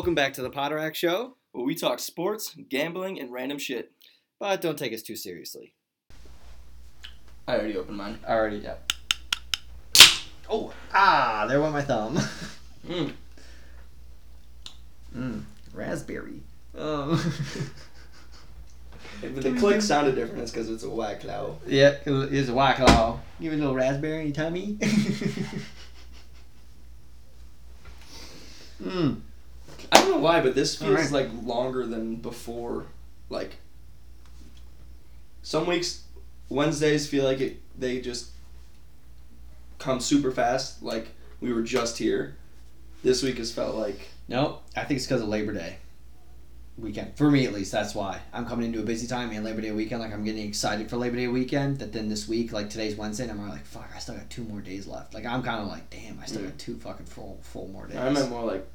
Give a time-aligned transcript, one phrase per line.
[0.00, 3.92] Welcome back to the Potterack Show, where we talk sports, gambling, and random shit.
[4.38, 5.74] but don't take us too seriously.
[7.46, 8.18] I already opened mine.
[8.26, 8.76] I already, yeah.
[10.48, 12.16] Oh, ah, there went my thumb.
[12.88, 13.12] Mmm.
[15.14, 15.42] Mmm,
[15.74, 16.40] raspberry.
[16.74, 17.20] Um,
[19.22, 21.58] If the click sounded different, it's because it's a whack cloud.
[21.66, 23.20] yeah, it is a white claw.
[23.38, 24.78] Give me a little raspberry in your tummy.
[28.82, 29.20] mm.
[29.92, 31.10] I don't know why, but this feels Alright.
[31.10, 32.86] like longer than before.
[33.28, 33.56] Like
[35.42, 36.02] some weeks,
[36.48, 37.60] Wednesdays feel like it.
[37.78, 38.30] They just
[39.78, 40.82] come super fast.
[40.82, 41.08] Like
[41.40, 42.36] we were just here.
[43.02, 45.76] This week has felt like Nope, I think it's because of Labor Day
[46.78, 47.16] weekend.
[47.16, 49.72] For me, at least, that's why I'm coming into a busy time and Labor Day
[49.72, 50.00] weekend.
[50.00, 51.80] Like I'm getting excited for Labor Day weekend.
[51.80, 54.44] That then this week, like today's Wednesday, and I'm like, fuck, I still got two
[54.44, 55.14] more days left.
[55.14, 56.46] Like I'm kind of like, damn, I still mm.
[56.46, 57.96] got two fucking full full more days.
[57.96, 58.66] I meant more like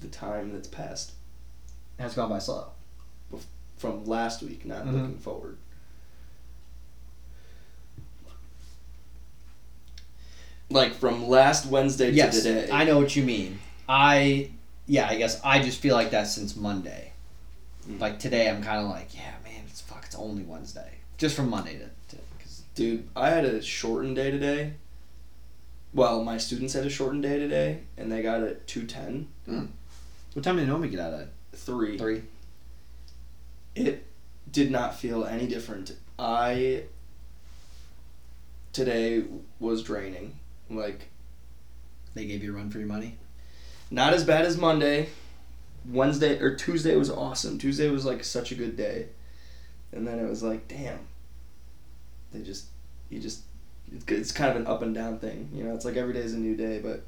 [0.00, 1.12] the time that's passed
[1.98, 2.68] Has gone by slow.
[3.78, 4.92] from last week, not Mhm.
[4.92, 5.58] looking forward.
[10.68, 12.70] Like from last Wednesday Yes, to today.
[12.72, 13.60] I know what you mean.
[13.88, 14.50] I
[14.86, 17.12] yeah, I guess I just feel like that since Monday.
[17.88, 18.00] Mm.
[18.00, 20.94] Like today, I'm kind of like, yeah, man, it's fuck, it's only Wednesday.
[21.18, 22.22] Just from Monday to, to
[22.74, 24.74] Dude, I had a shortened day today.
[25.94, 29.28] Well, my students had a shortened day today, and they got it at two ten
[30.36, 31.28] what time they normally get out at?
[31.54, 31.96] three.
[31.96, 32.20] Three.
[33.74, 34.04] It
[34.52, 35.96] did not feel any different.
[36.18, 36.82] I
[38.74, 39.24] today
[39.58, 40.38] was draining.
[40.68, 41.08] Like
[42.12, 43.16] They gave you a run for your money.
[43.90, 45.08] not as bad as Monday.
[45.88, 47.56] Wednesday or Tuesday was awesome.
[47.56, 49.06] Tuesday was like such a good day,
[49.90, 50.98] and then it was like, damn.
[52.32, 52.66] They just,
[53.08, 53.40] you just,
[54.06, 55.48] it's kind of an up and down thing.
[55.54, 57.04] You know, it's like every day is a new day, but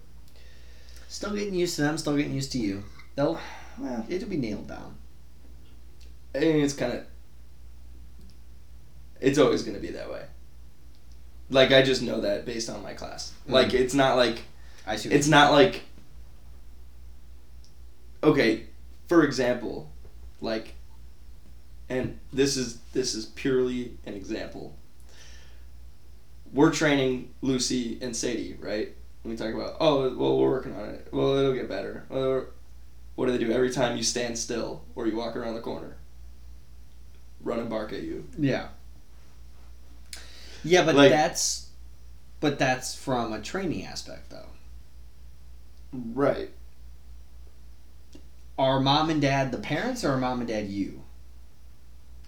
[1.09, 1.99] Still getting used to them.
[1.99, 2.85] Still getting used to you.
[3.19, 3.41] They'll.
[3.79, 4.95] well, It'll be nailed down.
[6.37, 7.05] I mean, it's kind of,
[9.21, 10.25] it's always gonna be that way.
[11.51, 13.33] Like I just know that based on my class.
[13.49, 13.55] Mm.
[13.55, 14.43] Like it's not like
[14.87, 15.09] I see.
[15.09, 15.83] it's not like
[18.23, 18.67] okay
[19.09, 19.91] for example
[20.41, 20.75] like
[21.89, 24.77] and this is this is purely an example
[26.53, 28.93] we're training lucy and sadie right
[29.23, 32.47] and we talk about oh well we're working on it well it'll get better well,
[33.19, 35.97] what do they do every time you stand still or you walk around the corner
[37.43, 38.69] run and bark at you yeah.
[40.63, 41.69] Yeah, but Like- that's,
[42.39, 44.47] but that's from a training aspect though.
[45.93, 46.51] right
[48.57, 51.03] Are mom and dad the parents, or are mom and dad you?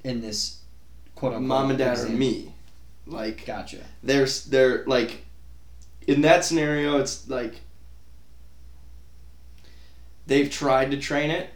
[0.02, 0.58] In this,
[1.14, 2.52] quote unquote, mom and dad are me
[3.06, 3.84] like Gotcha.
[4.02, 5.24] they're they're like
[6.08, 7.54] in that scenario it's like
[10.30, 11.50] they've tried to train it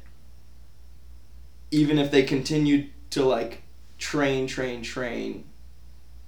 [1.70, 3.62] even if they continued to like
[3.98, 5.44] train train train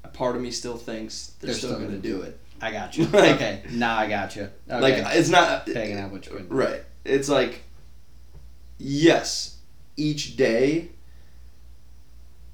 [0.04, 3.04] a part of me still thinks they're, still, gonna, do it I got you.
[3.06, 4.48] Like- okay, now I got you.
[4.70, 4.80] Okay.
[4.80, 7.64] like it's not taking out what you right it's like
[8.78, 9.58] yes
[9.96, 10.90] each day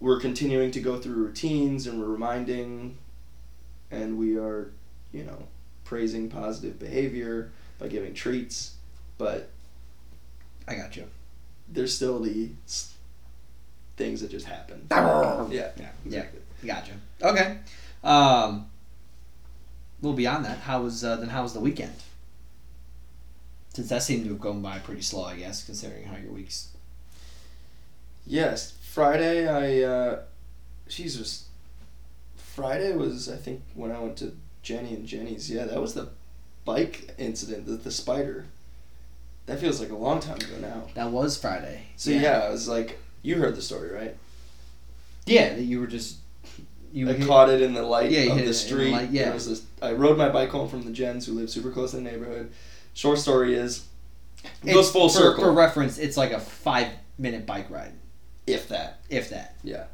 [0.01, 2.97] we're continuing to go through routines and we're reminding
[3.91, 4.73] and we are
[5.13, 5.47] you know
[5.85, 8.77] praising positive behavior by giving treats
[9.19, 9.51] but
[10.73, 11.07] I got you.
[11.69, 12.51] there's still the
[13.97, 15.47] things that just happen Yeah.
[15.51, 15.91] yeah Yeah.
[16.07, 16.93] exactly Gotcha.
[17.23, 17.59] Okay.
[18.05, 18.67] Um.
[20.01, 21.29] Well, beyond that, how was uh, then?
[21.29, 21.93] How was the weekend?
[23.75, 26.69] Since that seemed to have gone by pretty slow, I guess, considering how your weeks.
[28.27, 30.21] yes friday i uh
[30.89, 31.47] jesus
[32.37, 36.09] friday was i think when i went to jenny and jenny's yeah that was the
[36.65, 38.45] bike incident the, the spider
[39.47, 41.83] that feels like a long time ago now That was Friday.
[41.97, 44.17] so yeah, I was like you heard the story right
[45.27, 46.19] Yeah, that you were just.
[46.93, 48.55] You i hit- caught it in the light Yeah, of hit it in the the
[48.55, 49.25] street light, yeah.
[49.25, 51.91] There was this, i rode my bike home from the gens who live super close
[51.93, 52.53] to the neighborhood
[52.95, 53.87] short story is
[54.65, 57.93] it goes full for, circle For reference, it's like a five minute bike ride,
[58.47, 59.55] if that if that.
[59.63, 59.85] Yeah.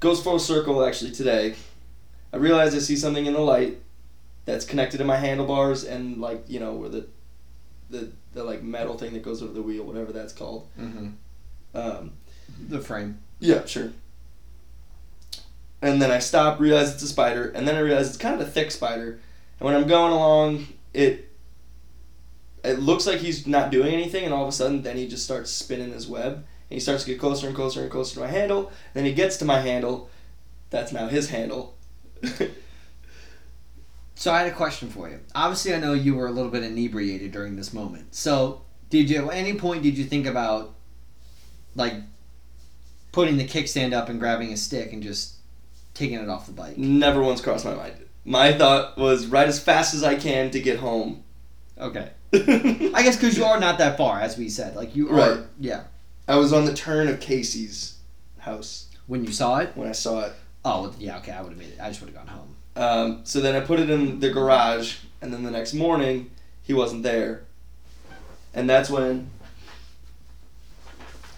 [0.00, 1.54] Goes full circle actually today.
[2.32, 3.78] I realize I see something in the light
[4.44, 7.06] that's connected to my handlebars and like you know where the
[7.90, 10.68] the the like metal thing that goes over the wheel, whatever that's called.
[10.78, 11.08] Mm-hmm.
[11.74, 12.12] Um,
[12.68, 13.18] The frame.
[13.40, 13.92] yeah, sure.
[15.80, 18.40] And then I stop, realize it's a spider, and then I realize it's kind of
[18.46, 19.20] a thick spider.
[19.60, 21.30] And when I'm going along, it
[22.64, 25.24] it looks like he's not doing anything, and all of a sudden, then he just
[25.24, 28.20] starts spinning his web, and he starts to get closer and closer and closer to
[28.20, 28.72] my handle.
[28.94, 30.10] Then he gets to my handle.
[30.70, 31.76] That's now his handle.
[34.18, 35.20] So I had a question for you.
[35.32, 38.16] Obviously, I know you were a little bit inebriated during this moment.
[38.16, 40.74] So Did you at any point did you think about
[41.76, 41.94] like
[43.12, 45.36] putting the kickstand up and grabbing a stick and just
[45.94, 46.76] taking it off the bike?
[46.76, 47.94] Never once crossed my mind.
[48.24, 51.22] My thought was ride as fast as I can to get home.
[51.78, 52.10] Okay.
[52.34, 54.74] I guess because you are not that far, as we said.
[54.74, 55.14] Like you are.
[55.14, 55.40] Right.
[55.60, 55.84] Yeah.
[56.26, 57.98] I was on the turn of Casey's
[58.38, 59.70] house When you saw it.
[59.76, 60.32] when I saw it.
[60.64, 61.18] Oh yeah.
[61.18, 61.30] Okay.
[61.30, 61.78] I would have made it.
[61.80, 62.56] I just would have gone home.
[62.78, 66.30] Um, so then I put it in the garage, and then the next morning
[66.62, 67.42] he wasn't there,
[68.54, 69.30] and that's when,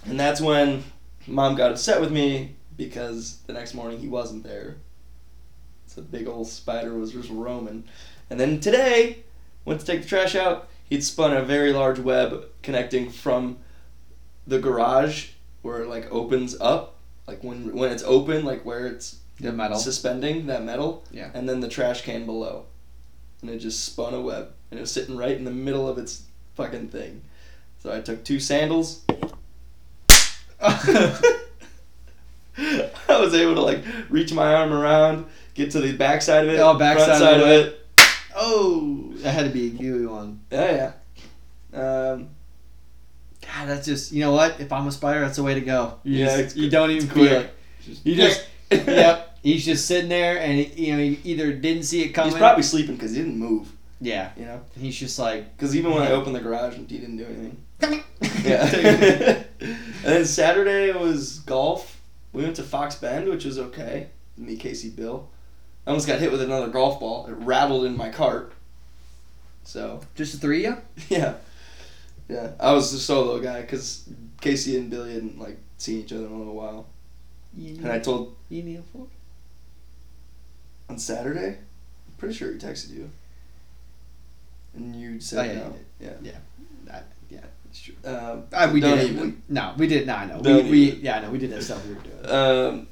[0.04, 0.84] and that's when
[1.26, 4.76] mom got upset with me because the next morning he wasn't there.
[5.86, 7.84] So big old spider was just roaming,
[8.28, 9.24] and then today
[9.64, 10.68] went to take the trash out.
[10.90, 13.56] He'd spun a very large web connecting from
[14.46, 15.30] the garage
[15.62, 16.96] where it like opens up,
[17.26, 19.78] like when when it's open, like where it's The metal.
[19.78, 21.04] suspending that metal.
[21.10, 21.30] Yeah.
[21.34, 22.66] And then the trash can below.
[23.42, 24.50] And it just spun a web.
[24.70, 26.22] And it was sitting right in the middle of its
[26.54, 27.22] fucking thing.
[27.82, 29.02] So I took two sandals.
[30.62, 31.20] I
[33.08, 36.60] was able to like reach my arm around, get to the back side of it,
[36.60, 37.86] Oh, back front side of of it.
[38.36, 40.40] oh, that had to be a gooey one.
[40.50, 40.92] Yeah,
[41.72, 41.80] yeah.
[42.12, 42.28] Um,
[43.40, 44.60] God, that's just you know what?
[44.60, 45.94] If I'm a spider, that's the way to go.
[46.02, 47.54] You Yeah, just- you don't even feel it.
[47.82, 49.29] just, You just yep.
[49.42, 52.30] He's just sitting there, and you know he either didn't see it coming.
[52.32, 53.72] He's probably sleeping because he didn't move.
[54.00, 54.32] yeah.
[54.36, 57.24] You know, He's just like because even when I opened the garage, he didn't do
[57.24, 57.64] anything.
[58.44, 58.70] yeah.
[58.80, 59.42] Yeah.
[59.60, 62.00] and then Saturday was golf.
[62.32, 64.08] We went to Fox Bend, which was okay.
[64.36, 65.28] Me, Casey, Bill.
[65.86, 67.26] I almost got hit with another golf ball.
[67.26, 68.52] It rattled in my cart.
[69.64, 70.76] So just the three of
[71.08, 71.16] you?
[71.16, 71.34] yeah,
[72.28, 72.52] yeah.
[72.60, 74.08] I was the solo guy because
[74.40, 76.86] Casey and Billy hadn't like seen each other in a little while.
[77.56, 77.76] you.
[77.76, 79.08] And I told you need a fork?
[80.90, 81.48] On Saturday.
[81.56, 83.10] I'm pretty sure he texted you.
[84.74, 85.76] And you Oh, said yeah, no.
[86.00, 86.32] you Yeah.
[86.84, 87.38] That, yeah,
[87.68, 87.94] it's true.
[88.04, 89.20] Um, Uh, we don't even.
[89.20, 90.06] We, no, we did.
[90.06, 90.38] No, I know.
[90.38, 91.00] We, we even.
[91.04, 92.26] yeah, no, we did that stuff we were doing.
[92.28, 92.86] Um,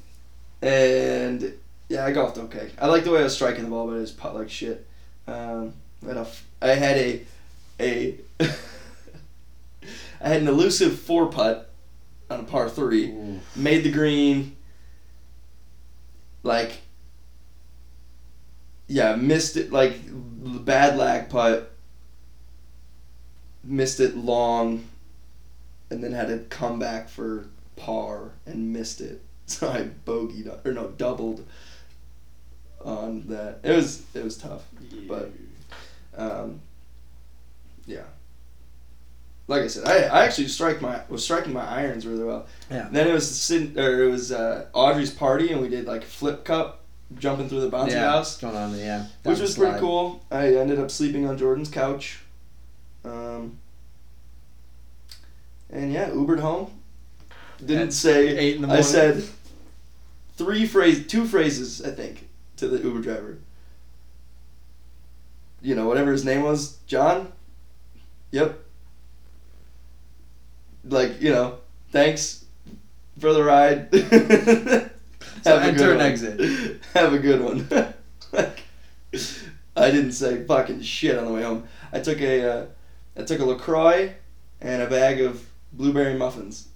[0.61, 1.53] and
[1.89, 2.71] yeah, I golfed okay.
[2.79, 4.85] I like the way I was striking the ball, but it was putt like shit.
[5.27, 5.73] Um,
[6.03, 7.21] I had a, f- I had a,
[7.79, 8.17] a,
[10.21, 11.69] I had an elusive four putt
[12.29, 13.09] on a par three.
[13.11, 13.39] Ooh.
[13.55, 14.55] Made the green.
[16.43, 16.81] Like.
[18.89, 21.71] Yeah, missed it like bad lag putt.
[23.63, 24.85] Missed it long,
[25.91, 27.45] and then had to come back for
[27.75, 29.21] par and missed it.
[29.49, 31.43] So I bogeyed or no doubled
[32.85, 33.61] on that.
[33.63, 34.63] It was it was tough,
[35.07, 35.31] but
[36.15, 36.61] um,
[37.87, 38.03] yeah.
[39.47, 42.45] Like I said, I, I actually strike my was striking my irons really well.
[42.69, 42.89] Yeah.
[42.91, 46.45] Then it was Sid, or it was uh, Audrey's party and we did like flip
[46.45, 46.78] cup
[47.17, 49.05] jumping through the bouncy yeah, house, going on yeah.
[49.23, 50.23] which was pretty cool.
[50.29, 52.19] I ended up sleeping on Jordan's couch.
[53.03, 53.57] Um,
[55.69, 56.71] and yeah, Ubered home.
[57.59, 58.37] Didn't At say.
[58.37, 58.85] eight in the morning.
[58.85, 59.23] I said
[60.37, 62.27] three phrase, two phrases, I think,
[62.57, 63.37] to the Uber driver.
[65.61, 67.31] You know, whatever his name was, John.
[68.31, 68.59] Yep.
[70.85, 71.57] Like you know,
[71.91, 72.45] thanks
[73.19, 73.89] for the ride.
[75.43, 76.05] So Have a enter good and one.
[76.07, 76.81] exit.
[76.93, 77.67] Have a good one.
[78.31, 78.61] like,
[79.75, 81.63] I didn't say fucking shit on the way home.
[81.91, 82.65] I took a, uh,
[83.17, 84.13] I took a Lacroix
[84.61, 86.67] and a bag of blueberry muffins.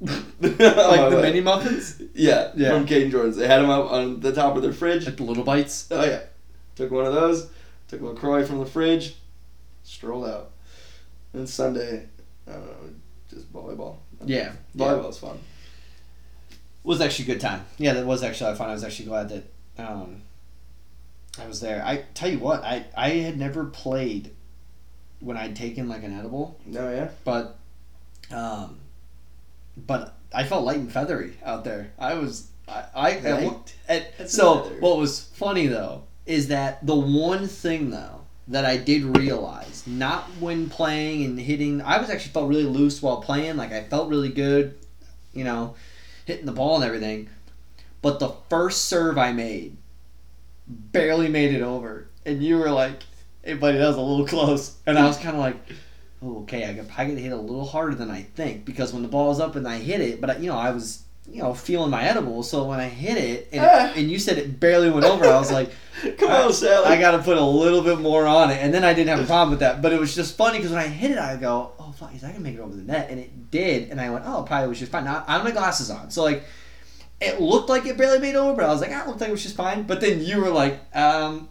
[0.00, 0.10] like
[0.40, 2.70] the mini muffins, Yeah, Yeah.
[2.70, 3.36] from Kate and Jordan's.
[3.36, 5.06] They had them up on the top of their fridge.
[5.06, 5.88] like the little bites.
[5.90, 6.20] Oh yeah,
[6.74, 7.48] took one of those.
[7.88, 9.16] Took a Lacroix from the fridge.
[9.84, 10.50] Strolled out.
[11.32, 12.06] And Sunday,
[12.46, 12.90] I don't know,
[13.30, 13.96] just volleyball.
[14.24, 14.84] Yeah, yeah.
[14.86, 15.38] Volleyball's fun.
[16.86, 17.64] Was actually a good time.
[17.78, 18.70] Yeah, that was actually fun.
[18.70, 19.44] I was actually glad that
[19.78, 20.22] um,
[21.40, 21.82] I was there.
[21.84, 24.30] I tell you what, I I had never played
[25.20, 27.08] when I'd taken like an edible, No, yeah.
[27.24, 27.58] but
[28.30, 28.78] um,
[29.76, 31.92] but I felt light and feathery out there.
[31.98, 34.80] I was I, I at at- so feathery.
[34.80, 40.24] what was funny though is that the one thing though that I did realize, not
[40.40, 43.56] when playing and hitting, I was actually felt really loose while playing.
[43.56, 44.76] Like I felt really good,
[45.32, 45.74] you know,
[46.26, 47.30] hitting the ball and everything.
[48.02, 49.76] But the first serve I made,
[50.68, 53.00] barely made it over, and you were like,
[53.42, 55.56] "Hey, buddy, that was a little close," and I was kind of like.
[56.22, 59.02] Oh, okay, I could probably get hit a little harder than I think because when
[59.02, 61.42] the ball was up and I hit it, but I- you know I was you
[61.42, 63.92] know feeling my edible, so when I hit it and, Ah.
[63.94, 65.70] and you said it barely went over, I was like,
[66.18, 66.86] Come on, Sally.
[66.86, 69.20] I got to put a little bit more on it, and then I didn't have
[69.20, 69.82] a problem with that.
[69.82, 72.32] But it was just funny because when I hit it, I go, "Oh fuck, I
[72.32, 74.68] can make it over the net," and it did, and I went, "Oh, it probably
[74.68, 76.44] was just fine." Now I have my glasses on, so like.
[77.18, 79.30] It looked like it barely made over, but I was like, ah, it looked like
[79.30, 79.84] it was just fine.
[79.84, 81.48] But then you were like, um,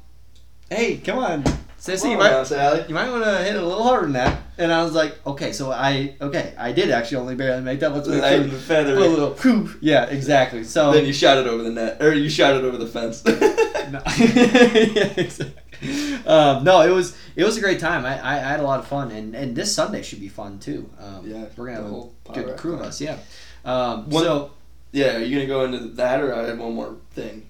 [0.69, 1.43] hey, come on.
[1.85, 2.83] Sissy, you might, now, Sally.
[2.87, 4.41] you might want to hit it a little harder than that.
[4.57, 7.93] And I was like, okay, so I okay, I did actually only barely make that.
[7.93, 8.39] Let's make sure.
[8.39, 8.95] the feather.
[8.95, 9.69] a little whew.
[9.81, 10.63] Yeah, exactly.
[10.63, 13.21] So Then you shot it over the net, or you shot it over the fence.
[13.27, 15.53] yeah, exactly.
[16.25, 18.05] Um, no, it was it was a great time.
[18.05, 20.59] I, I, I had a lot of fun, and, and this Sunday should be fun
[20.59, 20.89] too.
[20.99, 22.99] Um, Yeah, we're gonna have whole a good crew of us.
[23.01, 23.17] Yeah.
[23.63, 24.51] Um, One- so
[24.91, 27.45] yeah, are you gonna go into that, or I have one more thing?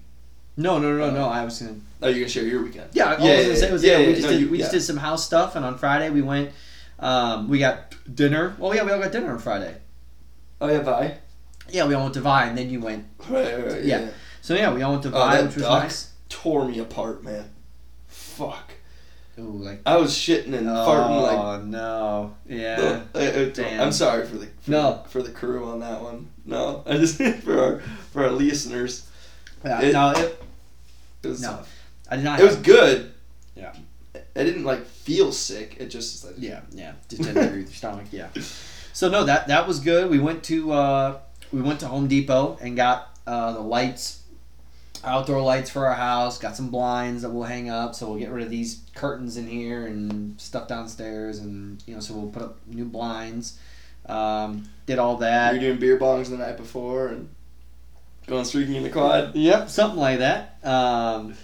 [0.58, 1.28] no, no, no, no, no.
[1.28, 1.76] I was gonna.
[2.02, 2.90] Oh, you gonna share your weekend?
[2.92, 4.58] Yeah, Yeah, I was yeah, was yeah, yeah, yeah, we just no, did you- we
[4.58, 6.50] just did some house stuff, and on Friday we went.
[6.98, 8.56] Um, we got dinner.
[8.60, 9.74] Oh yeah, we all got dinner on Friday.
[10.60, 11.18] Oh yeah, bye.
[11.70, 13.04] Yeah, we all went to Vi, and then you went.
[13.28, 14.08] Right, right, right, Yeah.
[14.40, 15.82] So yeah, we all went to Oh, Vi, that which was duck.
[15.82, 16.12] nice.
[16.28, 17.50] Tore me apart, man.
[18.36, 18.72] Fuck.
[19.38, 19.80] Ooh, like.
[19.84, 21.38] I was shitting and farting like.
[21.38, 22.34] Oh no!
[22.48, 23.02] Yeah.
[23.52, 23.80] Damn.
[23.80, 25.04] I'm sorry for the for, No.
[25.08, 26.28] for the crew on that one.
[26.44, 27.80] No, I just for our
[28.12, 29.06] for our listeners.
[29.64, 30.42] Yeah, It- no, it,
[31.22, 31.60] It was No.
[32.10, 32.40] I did not.
[32.40, 33.12] it was good.
[33.54, 33.74] Yeah.
[34.14, 35.76] I didn't like feel sick.
[35.80, 36.92] It just like, Yeah, yeah.
[37.08, 38.06] Just didn't agree with your stomach.
[38.12, 38.28] Yeah.
[38.92, 40.10] So no, that that was good.
[40.10, 41.18] We went to uh,
[41.52, 44.15] we went to Home Depot and got uh, the lights,
[45.06, 46.38] outdoor lights for our house.
[46.38, 47.94] Got some blinds that we'll hang up.
[47.94, 52.00] So we'll get rid of these curtains in here and stuff downstairs, and you know,
[52.00, 53.58] so we'll put up new blinds.
[54.06, 55.50] Um, did all that.
[55.50, 55.54] that.
[55.54, 57.28] were doing beer bongs the night before and
[58.26, 59.34] going streaking in the quad.
[59.34, 60.58] Yep, something like that.
[60.64, 61.34] Um,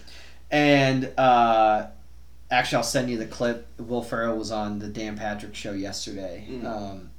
[0.50, 1.86] and uh,
[2.50, 3.66] actually, I'll send you the clip.
[3.78, 6.64] Will Ferrell was on the Dan Patrick show yesterday, Mm.
[6.66, 7.10] um,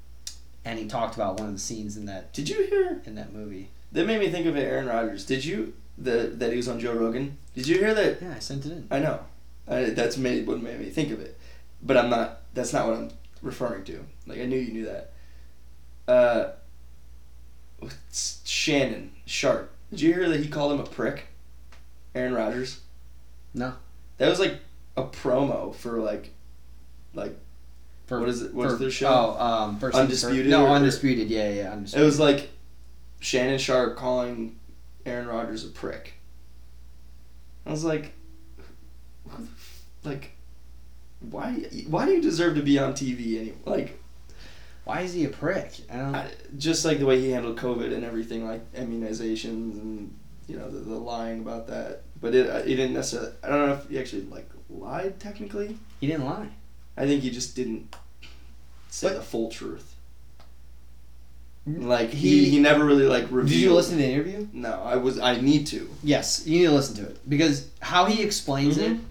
[0.65, 3.01] and he talked about one of the scenes in that Did you hear?
[3.05, 3.69] in that movie.
[3.91, 5.25] That made me think of it, Aaron Rodgers.
[5.25, 7.38] Did you the that he was on Joe Rogan?
[7.55, 8.21] Did you hear that?
[8.21, 8.88] Yeah, I sent it in.
[8.91, 9.19] I know.
[9.67, 11.39] I, that's made what made me think of it,
[11.81, 12.41] but I'm not.
[12.53, 13.09] That's not what I'm
[13.41, 14.03] referring to.
[14.27, 15.12] Like I knew you knew that.
[16.07, 16.51] Uh,
[18.12, 19.71] Shannon Sharpe.
[19.89, 21.27] Did you hear that he called him a prick?
[22.15, 22.79] Aaron Rodgers.
[23.53, 23.73] No.
[24.17, 24.59] That was like
[24.95, 26.31] a promo for like,
[27.13, 27.35] like
[28.07, 29.35] For, What is it- what's for- their show?
[29.38, 31.29] Oh, um, Undisputed No, or- undisputed.
[31.29, 32.50] Yeah, yeah, it was like
[33.19, 34.57] Shannon Sharpe calling
[35.05, 36.13] Aaron Rodgers a prick.
[37.65, 38.13] I was like,
[39.27, 40.31] who the f- like,
[41.22, 41.53] why?
[41.88, 43.39] Why do you deserve to be on TV?
[43.39, 44.00] Any like,
[44.83, 45.72] Why is he a prick?
[45.91, 46.15] I don't.
[46.15, 50.13] I, just like the way he handled COVID and everything, like immunizations and
[50.48, 52.01] you know the, the lying about that.
[52.19, 53.31] But it, uh, he didn't necessarily.
[53.43, 55.77] I don't know if he actually like lied technically.
[56.01, 56.50] he didn't lie.
[56.98, 57.95] I think he just didn't
[58.89, 59.92] say But- the full truth.
[61.65, 63.48] Like He- he, he never really like revealed.
[63.50, 64.48] Did you listen to the interview?
[64.51, 65.17] No, I was.
[65.20, 65.89] I need to.
[66.03, 69.03] Yes, you need to listen to it because how he explains it, mm-hmm.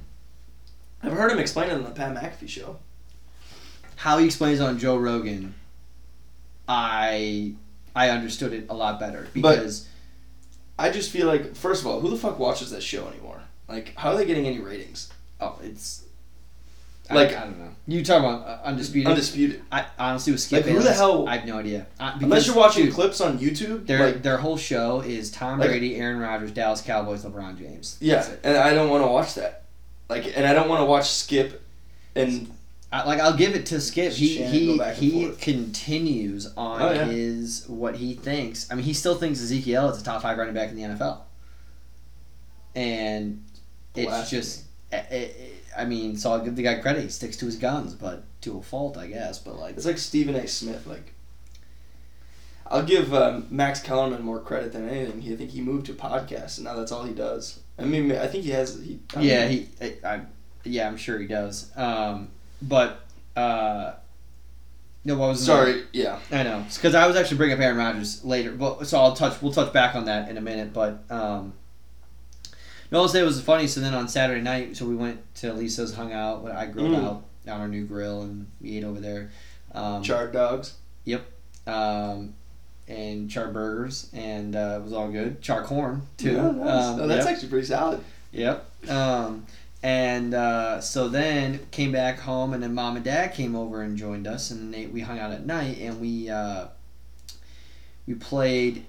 [1.06, 2.78] I've heard him explain it on the Pat McAfee show.
[3.96, 5.54] how he explains it on Joe Rogan,
[6.68, 7.54] I
[7.94, 9.88] I understood it a lot better because
[10.78, 13.40] I just feel like, first of all, who the fuck watches that show anymore?
[13.68, 15.10] Like, how are they getting any ratings?
[15.40, 16.04] oh, it's
[17.10, 17.68] Like- I, I don't know.
[17.88, 19.10] You talking about uh, undisputed?
[19.10, 19.62] Undisputed.
[19.72, 20.74] I honestly was skipping.
[20.76, 21.86] Like, who the hell- I have no idea.
[21.98, 25.58] Uh, Unless you're watching dude, clips on YouTube, Their like, their whole show is Tom
[25.58, 27.96] Like- Brady, Aaron Rodgers, Dallas Cowboys, LeBron James.
[28.00, 28.40] yeah, it.
[28.44, 29.64] and I don't want to watch that.
[30.08, 31.60] Like, and I don't want to watch Skip,
[32.14, 32.52] and
[32.92, 34.12] I, like I'll give it to Skip.
[34.12, 35.40] He he go back and he forth.
[35.40, 37.04] continues on Oh, yeah.
[37.06, 38.70] his what he thinks.
[38.70, 41.18] I mean, he still thinks Ezekiel is a top five running back in the NFL,
[42.74, 43.42] and
[43.94, 44.40] it's Blasphemy.
[44.40, 44.64] just.
[44.92, 45.30] i i
[45.76, 47.02] I mean, so I'll give the guy credit.
[47.02, 49.38] He sticks to his guns, but to a fault, I guess.
[49.38, 50.46] But like, it's like Stephen A.
[50.46, 50.86] Smith.
[50.86, 51.14] Like,
[52.66, 55.20] I'll give um, Max Kellerman more credit than anything.
[55.20, 57.60] He, I think he moved to podcasts, and now that's all he does.
[57.78, 58.80] I mean, I think he has.
[58.82, 60.20] He, I yeah, mean, he, I, I,
[60.64, 61.70] yeah, I'm sure he does.
[61.76, 62.28] Um,
[62.60, 63.00] but
[63.36, 63.94] uh,
[65.04, 66.18] no, what was another- Sorry, yeah.
[66.30, 69.40] I know, because I was actually bringing up Aaron Rodgers later, but so I'll touch.
[69.42, 70.72] We'll touch back on that in a minute.
[70.72, 71.54] But um,
[72.92, 73.66] no, I'll say it was funny.
[73.66, 76.48] So then on Saturday night, so we went to Lisa's, hung out.
[76.50, 77.04] I grilled Mm.
[77.04, 79.30] out on our new grill, and we ate over there.
[79.74, 80.74] Um, Charred dogs.
[81.04, 81.24] Yep.
[81.66, 82.34] Um,
[82.86, 85.40] and char burgers, and uh, it was all good.
[85.40, 86.32] Char corn too.
[86.32, 86.84] Yeah, nice.
[86.86, 87.34] Um, oh, that's yep.
[87.34, 88.00] actually pretty solid.
[88.32, 88.90] Yep.
[88.90, 89.46] Um,
[89.82, 93.96] and uh, so then came back home, and then mom and dad came over and
[93.96, 96.66] joined us, and they, we hung out at night, and we uh,
[98.06, 98.84] we played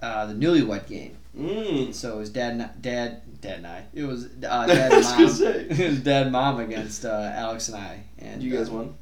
[0.00, 1.16] uh, the Newlywed Game.
[1.36, 1.92] Mm.
[1.94, 3.84] So it was dad, and, dad, dad and I.
[3.94, 4.28] It was uh,
[4.66, 5.20] dad and mom.
[5.22, 8.94] it was dad and mom against uh, Alex and I, and you guys uh, won.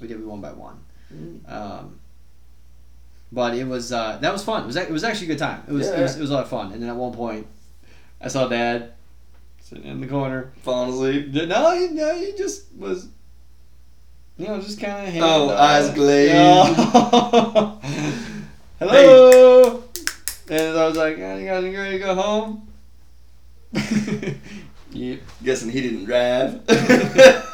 [0.00, 0.18] We did.
[0.18, 0.80] We won by one.
[1.12, 1.52] Mm.
[1.52, 2.00] Um,
[3.32, 4.64] but it was uh, that was fun.
[4.64, 5.62] It was it was actually a good time.
[5.68, 6.72] It was, it was it was a lot of fun.
[6.72, 7.46] And then at one point,
[8.20, 8.92] I saw Dad
[9.60, 10.52] sitting in the corner.
[10.62, 11.48] Falling asleep.
[11.48, 13.08] No, he, no, he just was,
[14.36, 15.22] you know, just kind of.
[15.22, 16.32] Oh, eyes glazed.
[18.78, 19.84] Hello.
[20.50, 22.69] And I was like, oh, "You guys ready to go home?"
[24.92, 25.20] yep.
[25.42, 26.60] Guessing he didn't drive.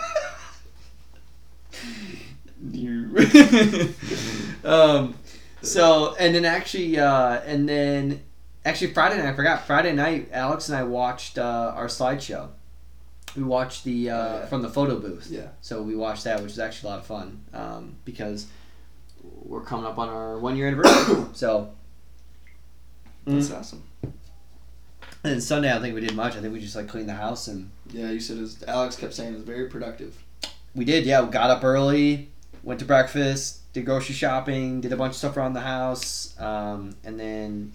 [4.65, 5.15] um,
[5.63, 8.23] so and then actually, uh, and then
[8.65, 12.49] actually Friday night I forgot Friday night Alex and I watched uh, our slideshow.
[13.37, 14.47] We watched the uh, Oh, yeah.
[14.47, 15.29] from the photo booth.
[15.31, 15.49] Yeah.
[15.61, 18.47] So we watched that, which was actually a lot of fun um, because
[19.45, 21.25] we're coming up on our one year anniversary.
[21.35, 21.71] so.
[23.27, 23.59] That's Mm.
[23.59, 23.83] awesome.
[25.27, 26.37] And then Sunday, I don't think we did much.
[26.37, 28.95] I think we just like cleaned the house and Yeah, you said it was, Alex
[28.95, 30.17] kept saying it was very productive.
[30.73, 31.05] we did.
[31.05, 32.31] Yeah, we got up early,
[32.63, 36.95] went to breakfast, did grocery shopping, did a bunch of stuff around the house, um,
[37.03, 37.73] and then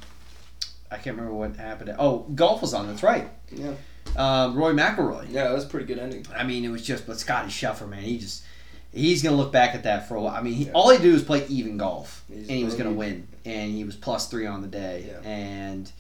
[0.90, 1.94] I can't remember what happened.
[2.00, 2.88] Oh, golf was on.
[2.88, 3.28] That's right.
[3.52, 3.74] Yeah.
[4.16, 5.26] Um, Rory McIlroy.
[5.30, 6.26] Yeah, that was a pretty good ending.
[6.34, 8.44] I mean, it was just, but Scotty Scheffler, man, he just.
[8.94, 10.36] He's gonna look back at that for a while.
[10.36, 10.72] I mean, he, Yeah.
[10.74, 13.28] all he did was play even golf, He's and he was gonna win.
[13.44, 15.06] And he was plus three on the day.
[15.10, 15.30] Yeah.
[15.30, 15.92] And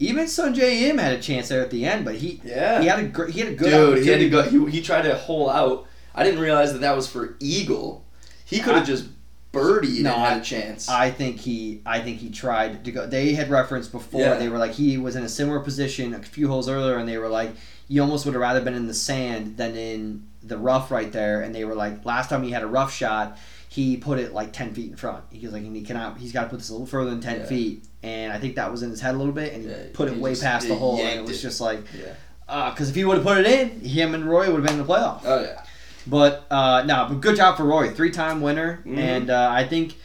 [0.00, 2.80] even Sungjae Im had a chance there at the end, but he Yeah.
[2.80, 4.42] he had a gr- he had a good Dude, he had to go.
[4.42, 5.86] He, he tried to hole out.
[6.14, 8.04] I didn't realize that that was for eagle.
[8.44, 9.04] He could have just
[9.52, 10.88] birdied No, and had a chance.
[10.88, 13.06] I think he I think he tried to go.
[13.06, 14.20] They had referenced before.
[14.22, 14.34] Yeah.
[14.34, 17.18] They were like he was in a similar position a few holes earlier, and they
[17.18, 17.52] were like
[17.88, 21.42] you almost would have rather been in the sand than in the rough right there.
[21.42, 23.36] And they were like last time he had a rough shot,
[23.70, 25.22] he put it like ten feet in front.
[25.30, 26.18] He was like he cannot.
[26.18, 27.46] He's got to put this a little further than ten Yeah.
[27.46, 27.84] feet.
[28.02, 30.08] And I think that was in his head a little bit, and he Yeah, put
[30.08, 31.42] it he way just- past the hole, and it was it.
[31.42, 32.70] just like yeah.
[32.70, 34.84] because if he would have put it in, him and Roy would have been in
[34.86, 35.20] the playoff.
[35.24, 35.62] Oh yeah.
[36.06, 38.98] But uh, no, but good job for Roy, three time winner, Mhm.
[38.98, 39.96] and uh, I think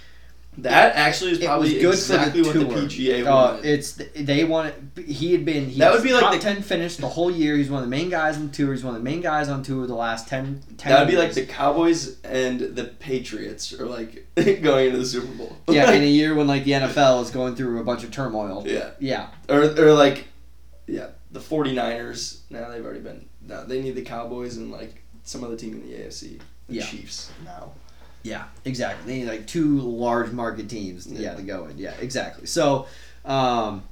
[0.60, 2.82] That actually is probably was good exactly for what the the tour.
[2.90, 3.66] PGA Uh, wanted.
[3.66, 4.74] it's they wanted.
[5.06, 5.70] He had been.
[5.70, 7.58] He That would be like top the- ten finish the whole year.
[7.58, 8.72] He's one of the main guys on tour.
[8.74, 11.18] He's one of the main guys on tour the last 10, 10 that would be
[11.18, 15.58] like the Cowboys and the Patriots are like going into the Super Bowl.
[15.68, 18.64] yeah in a year when like the NFL is going through a bunch of turmoil.
[18.66, 18.92] yeah.
[19.00, 20.26] Yeah, Or or like
[20.88, 22.40] yeah, the 49ers.
[22.50, 25.82] Now they've already been no, they need the Cowboys and like some other team in
[25.88, 26.40] the AFC.
[26.70, 26.86] The Yeah.
[26.86, 27.72] Chiefs now.
[28.26, 29.06] Yeah, exactly.
[29.14, 31.06] They need like two large market teams.
[31.06, 31.36] Yeah, Yeah.
[31.36, 31.78] to go in.
[31.78, 32.48] Yeah, exactly.
[32.48, 32.88] So,
[33.24, 33.84] um,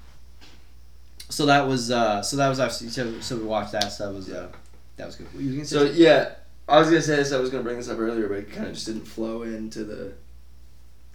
[1.30, 3.92] so that was uh, so that was actually so so we watched that.
[3.92, 4.50] So that was uh,
[4.98, 5.28] that was good.
[5.28, 5.78] What were gonna say?
[5.78, 6.32] So yeah,
[6.68, 7.32] I was gonna say this.
[7.32, 9.84] I was gonna bring this up earlier, but it kind of just didn't flow into
[9.84, 10.14] the.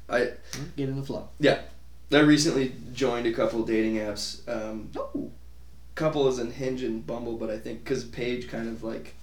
[0.09, 0.31] I
[0.77, 1.29] get in the flow.
[1.41, 1.61] Yeah,
[2.13, 4.49] I recently joined a couple dating apps.
[4.49, 5.31] Um, Oh,
[5.97, 9.15] couple is in Hinge and Bumble, but I think because Paige kind of like,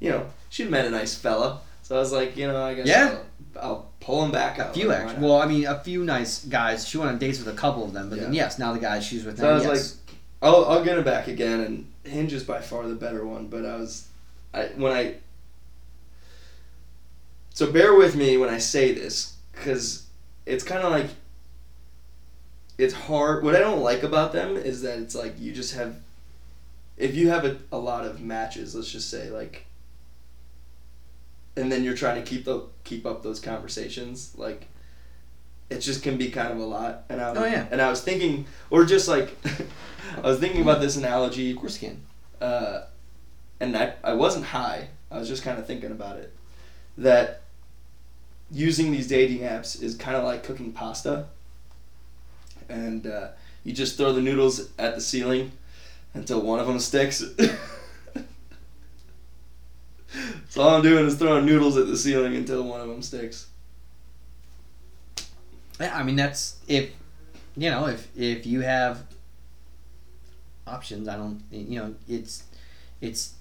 [0.00, 2.86] you know, she met a nice fella, so I was like, you know, I guess
[2.86, 3.18] Yeah.
[3.56, 5.26] I'll, I'll pull him back A few actually.
[5.26, 6.86] Well, I mean, a few nice guys.
[6.86, 9.04] She went on dates with a couple of them, but then yes, now the guys
[9.04, 9.38] she's with.
[9.38, 9.98] So now, I was yes.
[10.40, 13.48] I'll I'll get him back again, and Hinge is by far the better one.
[13.48, 14.06] But I was,
[14.54, 15.16] I when I.
[17.54, 20.06] So bear with me when I say this, because
[20.46, 21.08] it's kind of like.
[22.78, 23.42] It's hard.
[23.42, 25.96] What I don't like about them is that it's like you just have.
[26.96, 29.66] If you have a, a lot of matches, let's just say like.
[31.60, 34.66] And then you're trying to keep the keep up those conversations, like.
[35.68, 37.64] It just can be kind of a lot, and I was, Oh, yeah.
[37.70, 39.36] and I was thinking, or just like,
[40.16, 42.02] I was thinking about this analogy of course, you can.
[42.44, 42.86] uh,
[43.60, 44.88] and I, I wasn't high.
[45.12, 46.34] I was just kind of thinking about it.
[46.98, 47.42] That
[48.50, 51.26] using these dating apps is kind of like cooking pasta.
[52.68, 53.28] And uh,
[53.62, 55.52] you just throw the noodles at the ceiling
[56.14, 57.22] until one of them sticks.
[60.50, 63.46] so all I'm doing is throwing noodles at the ceiling until one of them sticks.
[65.80, 66.90] Yeah, I mean that's if
[67.56, 69.04] you know if if you have
[70.66, 71.08] options.
[71.08, 71.40] I don't.
[71.52, 72.42] You know, it's
[73.00, 73.34] it's